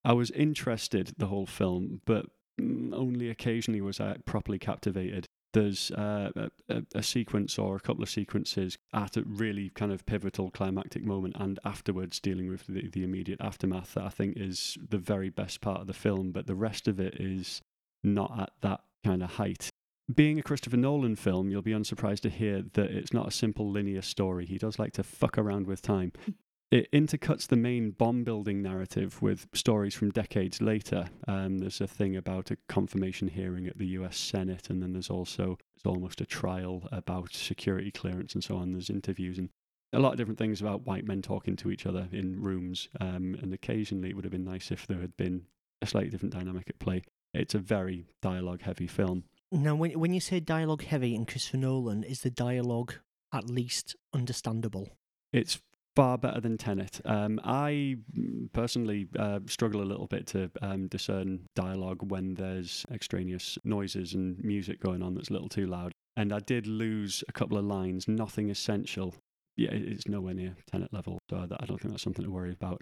[0.03, 2.25] I was interested the whole film, but
[2.59, 5.25] mm, only occasionally was I properly captivated.
[5.51, 9.91] There's uh, a, a, a sequence or a couple of sequences at a really kind
[9.91, 14.37] of pivotal climactic moment and afterwards dealing with the, the immediate aftermath that I think
[14.37, 17.61] is the very best part of the film, but the rest of it is
[18.03, 19.69] not at that kind of height.
[20.13, 23.69] Being a Christopher Nolan film, you'll be unsurprised to hear that it's not a simple
[23.69, 24.45] linear story.
[24.45, 26.13] He does like to fuck around with time.
[26.71, 31.09] It intercuts the main bomb building narrative with stories from decades later.
[31.27, 35.09] Um, there's a thing about a confirmation hearing at the US Senate, and then there's
[35.09, 38.73] also it's almost a trial about security clearance and so on.
[38.73, 39.49] There's interviews and
[39.93, 42.87] a lot of different things about white men talking to each other in rooms.
[43.01, 45.45] Um, and occasionally it would have been nice if there had been
[45.81, 47.01] a slightly different dynamic at play.
[47.33, 49.23] It's a very dialogue heavy film.
[49.51, 52.95] Now, when when you say dialogue heavy in Christopher Nolan, is the dialogue
[53.33, 54.89] at least understandable?
[55.33, 55.59] It's
[55.95, 57.01] far better than Tenet.
[57.05, 62.85] Um, I mm, personally uh, struggle a little bit to um, discern dialogue when there's
[62.91, 65.91] extraneous noises and music going on that's a little too loud.
[66.15, 69.15] And I did lose a couple of lines, nothing essential.
[69.57, 72.81] Yeah, it's nowhere near Tenet level, so I don't think that's something to worry about.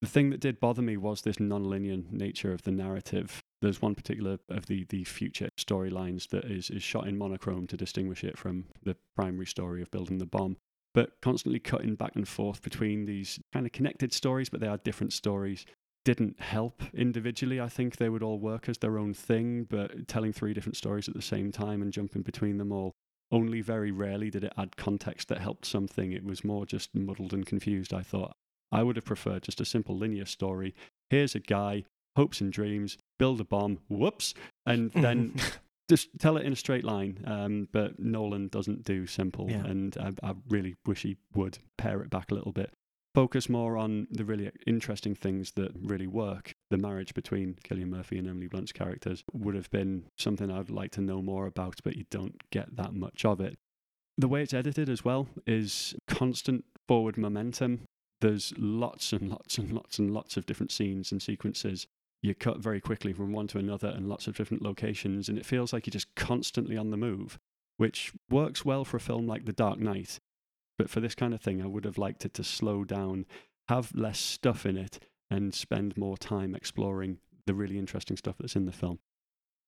[0.00, 3.42] The thing that did bother me was this non-linear nature of the narrative.
[3.60, 7.76] There's one particular of the, the future storylines that is, is shot in monochrome to
[7.76, 10.56] distinguish it from the primary story of building the bomb
[10.94, 14.78] but constantly cutting back and forth between these kind of connected stories, but they are
[14.78, 15.64] different stories.
[16.04, 17.60] Didn't help individually.
[17.60, 21.06] I think they would all work as their own thing, but telling three different stories
[21.08, 22.96] at the same time and jumping between them all.
[23.30, 26.12] Only very rarely did it add context that helped something.
[26.12, 28.34] It was more just muddled and confused, I thought.
[28.72, 30.74] I would have preferred just a simple linear story.
[31.10, 31.84] Here's a guy,
[32.16, 34.34] hopes and dreams, build a bomb, whoops,
[34.66, 35.34] and then
[35.88, 37.22] just tell it in a straight line.
[37.26, 39.64] Um, but Nolan doesn't do simple, Yeah.
[39.64, 42.70] and I, I really wish he would pare it back a little bit.
[43.14, 46.52] Focus more on the really interesting things that really work.
[46.70, 50.90] The marriage between Cillian Murphy and Emily Blunt's characters would have been something I'd like
[50.92, 53.56] to know more about, but you don't get that much of it.
[54.18, 57.80] The way it's edited as well is constant forward momentum.
[58.20, 61.86] There's lots and lots and lots and lots of different scenes and sequences
[62.22, 65.46] you cut very quickly from one to another and lots of different locations, and it
[65.46, 67.38] feels like you're just constantly on the move,
[67.76, 70.18] which works well for a film like The Dark Knight.
[70.76, 73.26] But for this kind of thing, I would have liked it to slow down,
[73.68, 74.98] have less stuff in it,
[75.30, 78.98] and spend more time exploring the really interesting stuff that's in the film.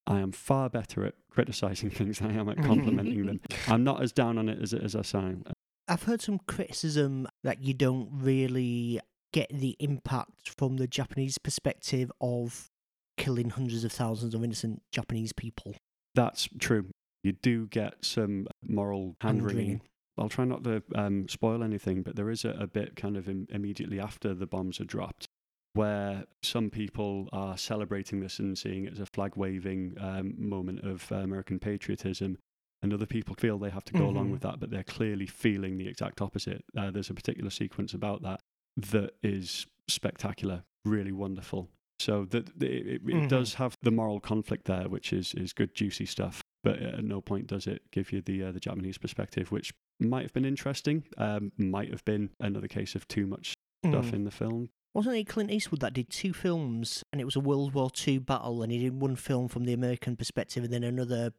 [0.06, 3.40] I am far better at criticizing things than I am at complimenting them.
[3.68, 5.46] I'm not as down on it as, as I sound.
[5.86, 9.00] I've heard some criticism that you don't really
[9.32, 12.68] get the impact from the Japanese perspective of
[13.16, 15.74] killing hundreds of thousands of innocent Japanese people.
[16.14, 16.86] That's true.
[17.22, 19.82] You do get some moral hand wringing.
[20.18, 23.28] I'll try not to um, spoil anything, but there is a, a bit kind of
[23.28, 25.28] Im- immediately after the bombs are dropped
[25.74, 30.80] where some people are celebrating this and seeing it as a flag waving um, moment
[30.84, 32.38] of uh, American patriotism.
[32.82, 34.32] And other people feel they have to go along Mhm.
[34.32, 36.64] with that, but they're clearly feeling the exact opposite.
[36.76, 38.40] Uh, there's a particular sequence about that
[38.76, 41.68] that is spectacular, really wonderful.
[41.98, 45.74] So that it, it, it does have the moral conflict there, which is is good,
[45.74, 46.42] juicy stuff.
[46.64, 50.22] But at no point does it give you the uh, the Japanese perspective, which might
[50.22, 51.04] have been interesting.
[51.18, 53.52] Um, might have been another case of too much
[53.84, 54.14] stuff Mm.
[54.14, 54.70] in the film.
[54.94, 58.18] Wasn't it Clint Eastwood that did two films and it was a World War II
[58.18, 61.32] battle and he did one film from the American perspective and then another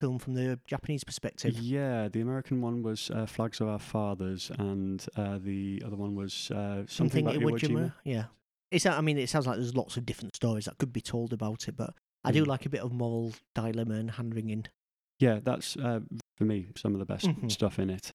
[0.00, 1.58] film from the Japanese perspective.
[1.58, 6.14] Yeah, the American one was uh, Flags of Our Fathers, and uh, the other one
[6.14, 7.70] was uh, something, Something about Iwo Iwo Jima.
[7.78, 7.92] Jima.
[8.04, 8.24] Yeah.
[8.70, 11.32] It's, I mean, it sounds like there's lots of different stories that could be told
[11.32, 11.92] about it, but
[12.24, 12.48] I do Mm.
[12.48, 14.66] like a bit of moral dilemma and hand wringing.
[15.18, 16.00] Yeah, that's uh,
[16.38, 17.50] for me some of the best Mhm.
[17.50, 18.12] stuff in it.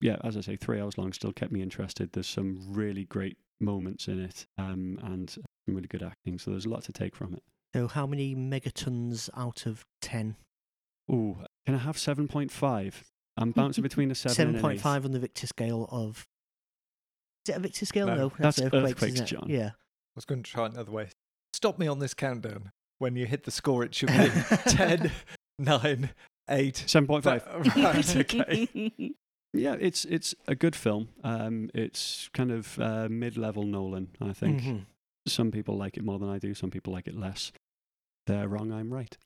[0.00, 2.12] Yeah, as I say, three hours long still kept me interested.
[2.12, 6.38] There's some really great moments in it, um, and some really good acting.
[6.38, 7.42] So there's a lot to take from it.
[7.74, 10.34] So, how many megatons out of 10?
[11.12, 13.04] Ooh, can I have seven point five?
[13.36, 14.80] I'm bouncing between a seven, and an eight.
[14.80, 16.26] 7.5 on the Victor scale of.
[17.46, 18.06] Is it a Victor scale?
[18.06, 19.28] No, No, that's earthquakes, earthquakes, isn't it?
[19.28, 19.46] Jon.
[19.48, 19.68] Yeah.
[19.68, 21.08] I was going to try another way.
[21.54, 22.70] Stop me on this countdown.
[22.98, 24.30] When you hit the score, it should be
[24.68, 25.10] 10,
[25.58, 26.10] 9,
[26.50, 26.76] 8.
[26.86, 27.42] Seven point five.
[27.76, 29.12] Right, okay.
[29.54, 31.08] Yeah, it's it's a good film.
[31.24, 34.62] Um, it's kind of uh, mid-level Nolan, I think.
[34.62, 34.86] Mhm.
[35.26, 36.52] Some people like it more than I do.
[36.54, 37.52] Some people like it less.
[38.26, 38.72] They're wrong.
[38.72, 39.16] I'm right.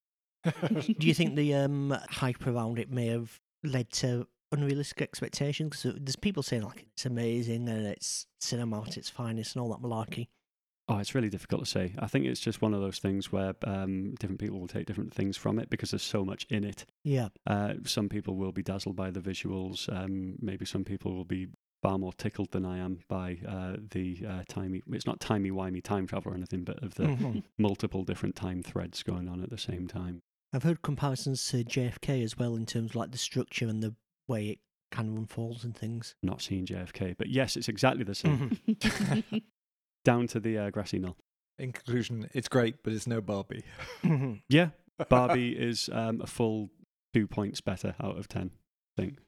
[0.98, 5.82] Do you think the um, hype around it may have led to unrealistic expectations?
[5.82, 9.70] Because there's people saying like it's amazing and it's cinema at its finest and all
[9.70, 10.28] that malarkey.
[10.88, 11.94] Oh, it's really difficult to say.
[11.98, 15.12] I think it's just one of those things where um, different people will take different
[15.12, 16.84] things from it because there's so much in it.
[17.02, 17.28] Yeah.
[17.44, 19.92] Uh, some people will be dazzled by the visuals.
[19.92, 21.48] Um, maybe some people will be
[21.82, 24.80] far more tickled than I am by uh, the uh, timey.
[24.92, 27.42] It's not timey wimey time travel or anything, but of the Mhm.
[27.58, 30.22] multiple different time threads going on at the same time.
[30.52, 33.94] I've heard comparisons to JFK as well in terms of like the structure and the
[34.28, 34.58] way it
[34.90, 36.14] kind of unfolds and things.
[36.22, 38.58] Not seeing JFK, but yes, it's exactly the same.
[40.04, 41.16] Down to the uh, grassy knoll.
[41.58, 43.64] In conclusion, it's great, but it's no Barbie.
[44.02, 44.42] Mhm.
[44.48, 44.70] Yeah,
[45.08, 46.70] Barbie is um, a full
[47.14, 48.50] two points better out of ten.
[48.96, 49.18] I think.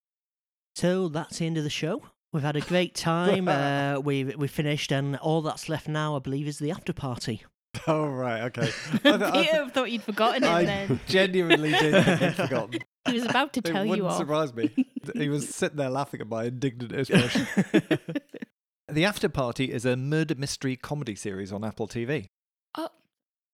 [0.77, 2.03] So that's the end of the show.
[2.33, 3.49] We've had a great time.
[3.49, 7.43] uh, we've we finished, and all that's left now, I believe, is the after party.
[7.87, 8.71] oh, right, okay.
[8.93, 11.01] I, th- I, Peter thought you'd forgotten it I then.
[11.07, 12.81] genuinely did think I'd forgotten.
[13.07, 14.16] He was about to It tell you wouldn't off.
[14.19, 14.71] surprise me.
[15.14, 17.47] He was sitting there laughing at my indignant expression.
[18.89, 22.27] the After Party is a murder mystery comedy series on Apple TV.
[22.77, 22.89] oh,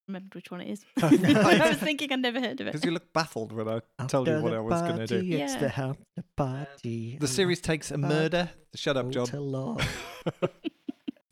[0.09, 0.85] remembered which one it is.
[1.01, 1.61] Right.
[1.61, 2.73] I was thinking I'd never heard of it.
[2.73, 5.15] Because you look baffled when I told you what I was going to do.
[5.17, 5.59] party, It's Yeah.
[5.61, 6.05] the after
[6.37, 7.19] party.
[7.21, 8.51] The series takes a murder.
[8.75, 9.27] Shut up, Jon.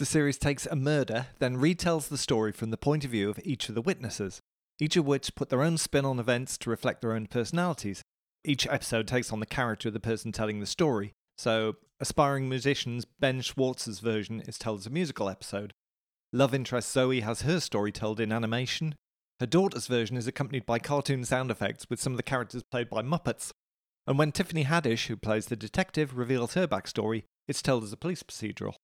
[0.03, 3.39] The series takes a murder, then retells the story from the point of view of
[3.45, 4.41] each of the witnesses,
[4.81, 8.03] each of which put their own spin on events to reflect their own personalities.
[8.45, 11.13] Each episode takes on the character of the person telling the story.
[11.39, 15.73] So, aspiring musicians, Ben Schwartz's version is told as a musical episode.
[16.33, 18.97] Love interest Zoe has her story told in animation.
[19.39, 22.91] Her daughter's version is accompanied by cartoon sound effects with some of the characters played
[22.91, 23.53] by Muppets.
[24.09, 27.97] And when Tiffany Haddish, who plays the detective, reveals her backstory, it's told as a
[27.97, 28.75] police procedural.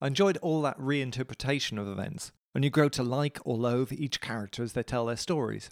[0.00, 4.20] I enjoyed all that reinterpretation of events, and you grow to like or loathe each
[4.20, 5.70] character as they tell their stories.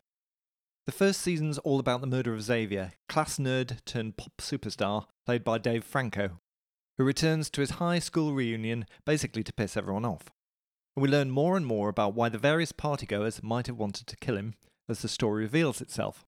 [0.87, 5.45] The first season's all about the murder of Xavier, class nerd turned pop superstar, played
[5.45, 6.41] by Dave Franco,
[6.99, 10.31] who returns to his high school reunion basically to piss everyone off.
[10.97, 14.17] And we learn more and more about why the various partygoers might have wanted to
[14.17, 14.55] kill him
[14.89, 16.25] as the story reveals itself.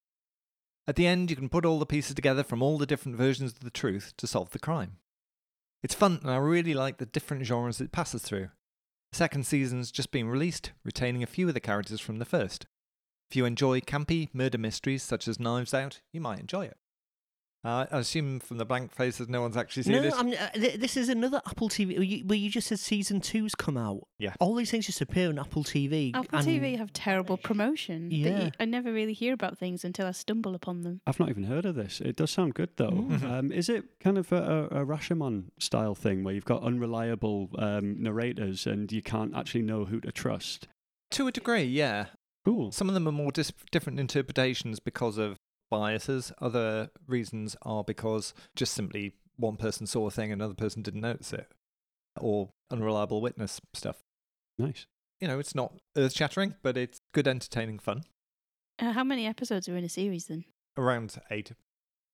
[0.87, 3.53] At the end, you can put all the pieces together from all the different versions
[3.53, 4.97] of the truth to solve the crime.
[5.85, 8.49] It's fun, and I really like the different genres it passes through.
[9.11, 12.65] The second season's just been released, retaining a few of the characters from the first.
[13.29, 16.77] If you enjoy campy murder mysteries such as Knives Out, you might enjoy it.
[17.65, 20.13] Uh, I assume from the blank faces no one's actually seen No, this.
[20.15, 21.95] I'm, uh, th- this is another Apple TV.
[21.95, 24.07] Where you, where you just said season two's come out.
[24.19, 24.33] Yeah.
[24.39, 26.11] All these things just appear on Apple TV.
[26.13, 28.11] Apple and TV have terrible promotion.
[28.11, 28.45] Yeah.
[28.45, 31.01] you- I never really hear about things until I stumble upon them.
[31.07, 32.01] I've not even heard of this.
[32.01, 32.91] It does sound good though.
[32.91, 33.23] Mm.
[33.23, 37.49] Um, is it kind of a, a, a Rashomon style thing where you've got unreliable
[37.57, 40.67] um, narrators and you can't actually know who to trust?
[41.11, 42.07] To a degree, yeah.
[42.45, 42.71] Cool.
[42.71, 45.37] Some of them are more dis- different interpretations because of
[45.69, 46.31] biases.
[46.39, 51.33] Other reasons are because just simply one person saw a thing, another person didn't notice
[51.33, 51.47] it,
[52.19, 54.03] or unreliable witness stuff.
[54.57, 54.87] Nice.
[55.19, 58.03] You know, it's not earth shattering, but it's good, entertaining fun.
[58.79, 60.43] Uh, how many episodes are in a series then?
[60.77, 61.51] Around eight.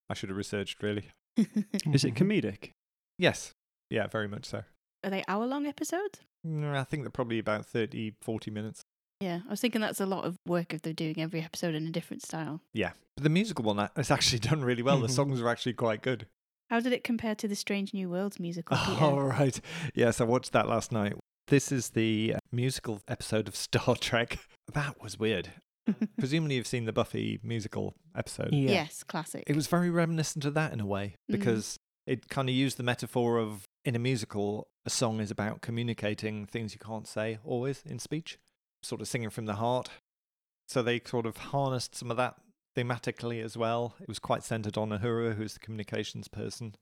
[0.10, 1.06] I should have researched, really.
[1.38, 2.72] Is it comedic?
[3.18, 3.54] Yes.
[3.90, 4.64] Yeah, very much so.
[5.04, 6.22] Are they hour long episodes?
[6.46, 8.84] Mm, I think they're probably about 30, 40 minutes.
[9.22, 11.86] Yeah, I was thinking that's a lot of work if they're doing every episode in
[11.88, 12.62] a different style.
[12.74, 12.92] Yeah.
[13.16, 15.00] But the musical one is actually done really well.
[15.00, 15.12] The Mhm.
[15.12, 16.28] songs are actually quite good.
[16.70, 18.78] How did it compare to the Strange New Worlds musical?
[18.86, 19.04] Peter?
[19.04, 19.60] All right.
[19.94, 21.14] Yes, I watched that last night.
[21.48, 24.40] This is the uh, musical episode of Star Trek.
[24.74, 25.50] That was weird.
[26.18, 28.54] Presumably, you've seen the Buffy musical episode.
[28.54, 28.72] Yeah.
[28.72, 29.44] Yes, classic.
[29.48, 31.34] It was very reminiscent of that in a way Mhm.
[31.34, 35.62] because it kind of used the metaphor of in a musical, a song is about
[35.62, 38.38] communicating things you can't say always in speech,
[38.82, 39.90] sort of singing from the heart.
[40.68, 42.36] So they sort of harnessed some of that
[42.78, 43.96] thematically as well.
[44.02, 46.76] It was quite centered on Uhura, who's the communications person.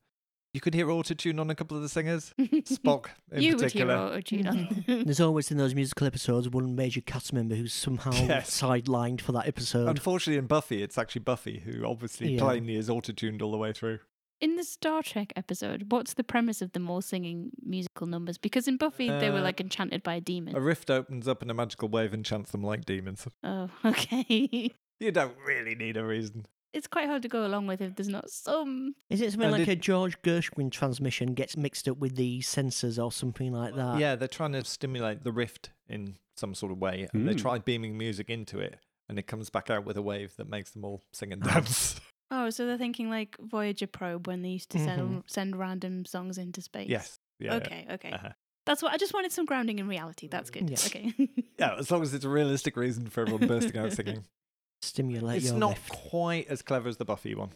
[0.53, 2.33] You could hear autotune on a couple of the singers.
[2.39, 3.95] Spock in you would particular.
[3.95, 4.57] hear auto-tune on.
[4.57, 5.03] Mm-hmm.
[5.03, 8.59] There's always in those musical episodes one major cast member who's somehow Yes.
[8.59, 9.87] sidelined for that episode.
[9.87, 12.41] Unfortunately, in Buffy, it's actually Buffy who obviously Yeah.
[12.41, 13.99] plainly is autotuned all the way through.
[14.41, 18.37] In the Star Trek episode, what's the premise of them all singing musical numbers?
[18.37, 20.55] Because in Buffy, they were Uh, like enchanted by a demon.
[20.55, 23.27] A rift opens up and a magical wave enchants them like demons.
[23.43, 24.71] oh, okay.
[25.01, 26.45] You don't really need a reason.
[26.73, 28.95] it's quite hard to go along with if there's not some.
[29.09, 32.39] Is it something And like it- a George Gershwin transmission gets mixed up with the
[32.41, 33.97] sensors or something like that?
[33.99, 37.39] yeah, they're trying to stimulate the rift in some sort of way, and they Mm.
[37.41, 38.77] try beaming music into it,
[39.07, 41.99] and it comes back out with a wave that makes them all sing and dance.
[42.31, 46.37] Oh, so they're thinking like Voyager probe when they used to send send random songs
[46.37, 46.89] into space.
[46.89, 47.19] yes.
[47.39, 47.51] Yeah.
[47.53, 47.57] yeah.
[47.57, 47.87] okay.
[47.91, 48.11] Okay.
[48.11, 48.29] Uh-huh.
[48.65, 50.27] That's what I just wanted some grounding in reality.
[50.27, 50.69] That's good.
[50.69, 50.77] Yeah.
[50.85, 51.13] Okay.
[51.57, 54.23] Yeah, as long as it's a realistic reason for everyone bursting out singing.
[54.81, 55.35] Stimulate your own.
[55.37, 55.89] it's your not lift.
[55.89, 57.49] quite as clever as the Buffy one.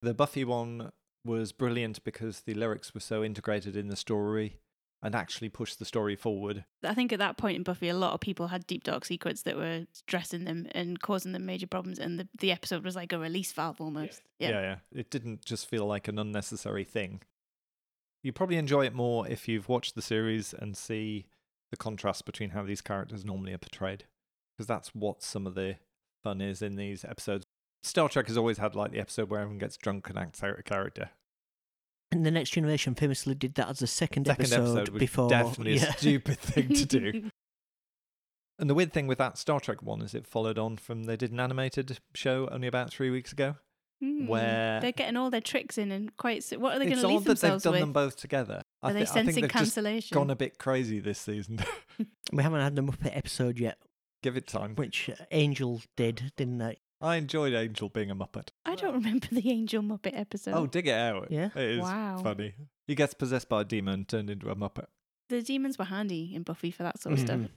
[0.00, 0.90] The Buffy one
[1.24, 4.58] was brilliant because the lyrics were so integrated in the story
[5.02, 6.64] and actually push the story forward.
[6.84, 9.42] I think at that point in Buffy, a lot of people had deep dark secrets
[9.42, 13.12] that were stressing them and causing them major problems, and the, the episode was like
[13.12, 14.22] a release valve almost.
[14.38, 14.50] Yeah.
[14.50, 14.76] yeah, yeah.
[14.92, 17.22] It didn't just feel like an unnecessary thing.
[18.22, 21.26] You probably enjoy it more if you've watched the series and see
[21.72, 24.04] the contrast between how these characters normally are portrayed,
[24.56, 25.76] because that's what some of the
[26.22, 27.44] fun is in these episodes.
[27.82, 30.60] Star Trek has always had like the episode where everyone gets drunk and acts out
[30.60, 31.10] a character.
[32.12, 35.28] And the Next Generation famously did that as a second, Second episode, episode before.
[35.30, 35.88] definitely yeah.
[35.88, 37.30] a stupid thing to do.
[38.58, 41.16] And the weird thing with that Star Trek one is it followed on from they
[41.16, 43.56] did an animated show only about three weeks ago.
[44.00, 44.26] Hmm.
[44.28, 46.44] Where- they're getting all their tricks in and quite.
[46.56, 47.80] What are they going to leave odd that they've themselves done with?
[47.80, 48.62] them both together.
[48.82, 50.14] are I, they thi- I think sensing they've just cancellation?
[50.14, 51.58] gone a bit crazy this season.
[52.32, 53.78] We haven't had the Muppet episode yet,
[54.22, 54.74] Give it time.
[54.76, 56.78] which Angel did, didn't they?
[57.02, 58.48] I enjoyed Angel being a Muppet.
[58.64, 60.54] I don't remember the Angel Muppet episode.
[60.54, 61.30] Oh, dig it out.
[61.30, 61.50] Yeah?
[61.54, 62.20] It is Wow.
[62.22, 62.54] funny.
[62.86, 64.86] He gets possessed by a demon and turned into a Muppet.
[65.28, 67.40] the demons were handy in Buffy for that sort of stuff.
[67.40, 67.48] Mhm.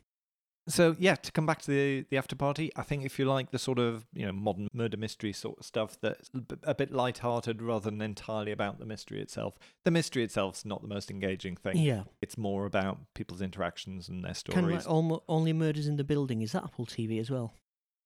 [0.68, 3.52] So yeah, to come back to the the after party, I think if you like
[3.52, 6.74] the sort of you know modern murder mystery sort of stuff that's a b- a
[6.74, 9.60] bit light-hearted rather than entirely about the mystery itself.
[9.84, 11.78] The mystery itself's not the most engaging thing.
[11.78, 12.06] Yeah.
[12.20, 14.38] It's more about people's interactions and their Kind of
[14.72, 14.76] stories.
[14.86, 16.41] like Almo- Only Murders in the Building.
[16.41, 17.54] Is that Apple TV as well?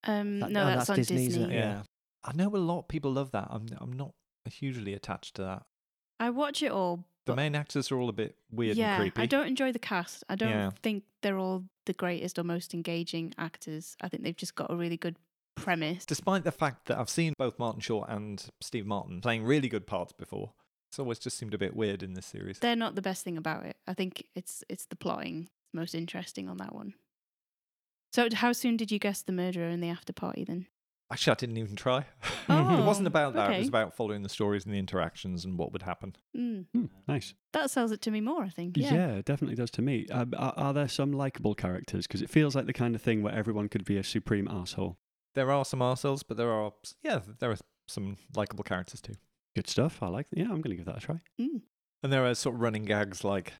[0.04, 1.54] Um, That- no, oh, that's, that's on Disney, Disney.
[1.54, 1.60] yeah.
[1.60, 1.82] yeah.
[2.24, 3.48] I know a lot of people love that.
[3.50, 4.12] I'm I'm not
[4.50, 5.64] hugely attached to that.
[6.20, 7.06] I watch it all.
[7.26, 9.22] The main actors are all a bit weird yeah, and creepy.
[9.22, 10.24] I don't enjoy the cast.
[10.28, 10.72] I don't Yeah.
[10.82, 13.96] think they're all the greatest or most engaging actors.
[14.02, 15.16] I think they've just got a really good
[15.56, 16.06] premise.
[16.06, 19.86] Despite the fact that I've seen both Martin Short and Steve Martin playing really good
[19.86, 20.54] parts before,
[20.90, 22.60] it's always just seemed a bit weird in this series.
[22.60, 23.78] They're not the best thing about it.
[23.88, 26.96] I think it's it's the plotting most interesting on that one.
[28.12, 30.68] So, how soon did you guess the murderer in the after party then?
[31.12, 32.06] Actually, I didn't even try.
[32.50, 33.52] Oh, it wasn't about that.
[33.52, 36.16] It was about following the stories and the interactions and what would happen.
[36.38, 37.34] Mm, Hmm, nice.
[37.54, 38.78] that sells it to me more, I think.
[38.78, 39.08] Yeah, Yeah.
[39.16, 40.06] it definitely does to me.
[40.12, 42.06] Um, are, are there some likable characters?
[42.06, 45.00] Because it feels like the kind of thing where everyone could be a supreme asshole.
[45.34, 47.58] There are some arseholes, but there are yeah, there are
[47.88, 49.14] some likable characters too.
[49.56, 50.04] Good stuff.
[50.04, 50.28] I like.
[50.32, 51.22] Yeah, I'm going to give that a try.
[51.40, 51.62] Mm.
[52.04, 53.54] And there are sort of running gags like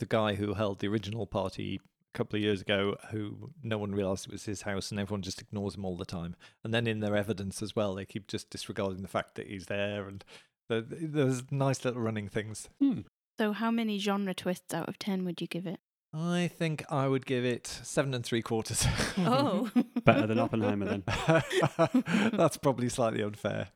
[0.00, 3.92] the guy who held the original party a couple of years ago, who no one
[3.92, 6.34] realised it was his house, and everyone just ignores him all the time.
[6.64, 9.66] And then in their evidence as well, they keep just disregarding the fact that he's
[9.66, 10.24] there, and
[10.68, 12.68] there- there's nice little running things.
[12.80, 13.00] Hmm.
[13.38, 15.78] So, how many genre twists out of 10 would you give it?
[16.12, 18.84] I think I would give it seven and three quarters.
[19.18, 19.70] Oh.
[20.04, 21.02] Better than Oppenheimer then.
[22.36, 23.68] That's probably slightly unfair.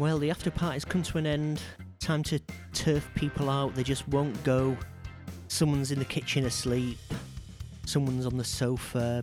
[0.00, 1.60] Well, the after party's come to an end.
[1.98, 2.40] Time to
[2.72, 3.74] turf people out.
[3.74, 4.74] They just won't go.
[5.48, 6.96] Someone's in the kitchen asleep.
[7.84, 9.22] Someone's on the sofa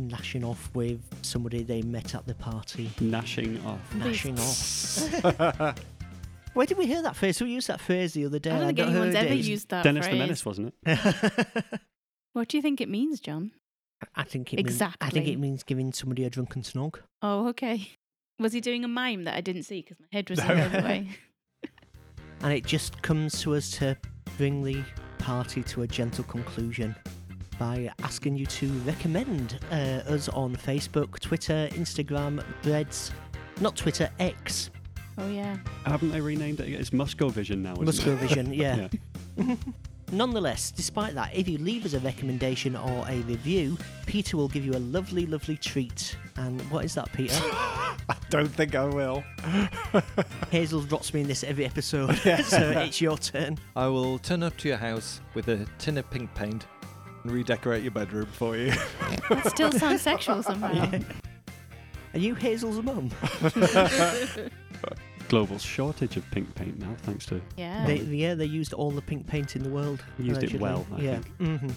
[0.00, 2.90] gnashing off with somebody they met at the party.
[3.00, 3.94] Gnashing off.
[3.94, 5.78] Gnashing off.
[6.54, 7.38] Where did we hear that phrase?
[7.38, 8.50] Who used that phrase the other day.
[8.50, 9.44] I don't think not anyone's heard ever it.
[9.44, 9.94] used that phrase.
[9.94, 10.12] Dennis phrase.
[10.12, 11.46] the Menace, wasn't it?
[12.32, 13.52] What do you think it means, Jon?
[14.16, 16.96] I think it means, I think it means giving somebody a drunken snog.
[17.22, 17.92] Oh, okay.
[18.38, 20.82] Was he doing a mime that I didn't see because my head was the other
[20.82, 21.08] way?
[22.42, 23.96] And it just comes to us to
[24.36, 24.84] bring the
[25.16, 26.94] party to a gentle conclusion
[27.58, 33.10] by asking you to recommend uh, us on Facebook, Twitter, Instagram, Threads,
[33.62, 34.68] not Twitter, X,
[35.18, 35.56] Oh, yeah.
[35.84, 36.68] Haven't they renamed it?
[36.68, 37.72] It's Muscovision now.
[37.80, 38.18] Isn't it?
[38.20, 38.54] Muscovision,
[39.38, 39.56] yeah.
[40.12, 43.76] Nonetheless, despite that, if you leave us a recommendation or a review,
[44.06, 46.16] Peter will give you a lovely, lovely treat.
[46.36, 47.34] And what is that, Peter?
[48.08, 49.24] I don't think I will.
[50.50, 52.40] Hazel drops me in this every episode, Yeah.
[52.42, 53.58] so it's your turn.
[53.74, 56.66] I will turn up to your house with a tin of pink paint
[57.24, 58.70] and redecorate your bedroom for you.
[59.28, 60.72] That still sounds sexual somehow.
[60.72, 61.00] Yeah.
[62.14, 63.10] Are you Hazel's mum?
[65.28, 67.40] Global shortage of pink paint now, thanks to.
[67.56, 67.84] Yeah.
[67.86, 70.04] They, yeah, they used all the pink paint in the world.
[70.18, 71.18] Used it well, I yeah.
[71.38, 71.68] hmm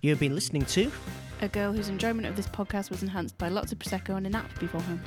[0.00, 0.92] You've been listening to
[1.40, 4.30] A girl whose enjoyment of this podcast was enhanced by lots of Prosecco and a
[4.30, 5.00] nap beforehand.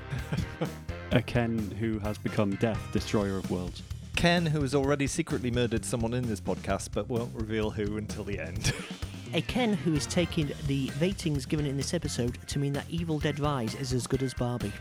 [1.14, 3.84] A Ken who has become death, destroyer of worlds.
[4.18, 8.24] Ken, who has already secretly murdered someone in this podcast but won't reveal who until
[8.26, 8.74] the end.
[9.34, 13.18] a Ken who is taking the ratings given in this episode to mean that Evil
[13.20, 14.74] Dead Rise is as good as Barbie.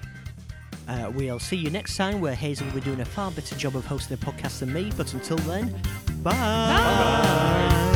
[0.88, 3.76] Uh, we'll see you next time where Hazel will be doing a far better job
[3.76, 5.74] of hosting a podcast than me, but until then,
[6.22, 7.86] bye.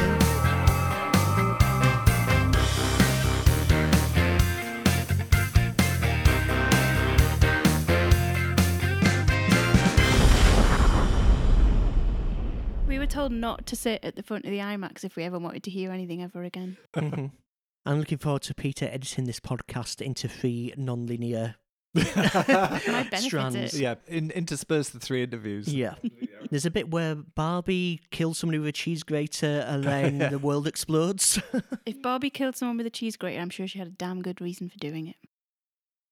[12.86, 15.38] We were told not to sit at the front of the IMAX if we ever
[15.38, 16.76] wanted to hear anything ever again.
[16.94, 21.56] I'm looking forward to Peter editing this podcast into three non-linear
[21.94, 23.56] benefit strands.
[23.56, 23.74] it.
[23.74, 25.72] yeah, in, intersperse the three interviews.
[25.72, 25.94] Yeah.
[26.50, 30.66] There's a bit where Barbie kills somebody with a cheese grater and then the world
[30.66, 31.40] explodes.
[31.86, 34.40] If Barbie killed someone with a cheese grater, I'm sure she had a damn good
[34.40, 35.16] reason for doing it.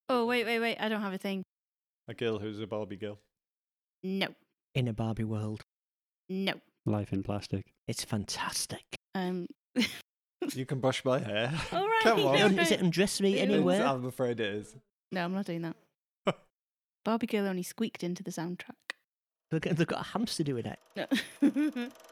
[0.09, 0.77] Oh, wait, wait, wait.
[0.79, 1.43] I don't have a thing.
[2.09, 3.19] A girl who's a Barbie girl.
[4.03, 4.29] No.
[4.75, 5.63] In a Barbie world.
[6.29, 6.55] No.
[6.87, 7.67] Life in plastic.
[7.87, 8.83] It's fantastic.
[9.15, 9.47] Um.
[10.55, 11.53] You can brush my hair.
[11.71, 12.01] All right.
[12.03, 12.39] Come on.
[12.39, 12.63] no, Un- no.
[12.63, 13.39] Is it undress me Ew.
[13.39, 13.87] anywhere?
[13.87, 14.75] I'm afraid it is.
[15.13, 15.77] No, I'm not doing that.
[17.05, 18.77] Barbie Girl only squeaked into the soundtrack.
[19.51, 20.79] They've got they've got a hamster doing it.
[20.97, 21.89] No.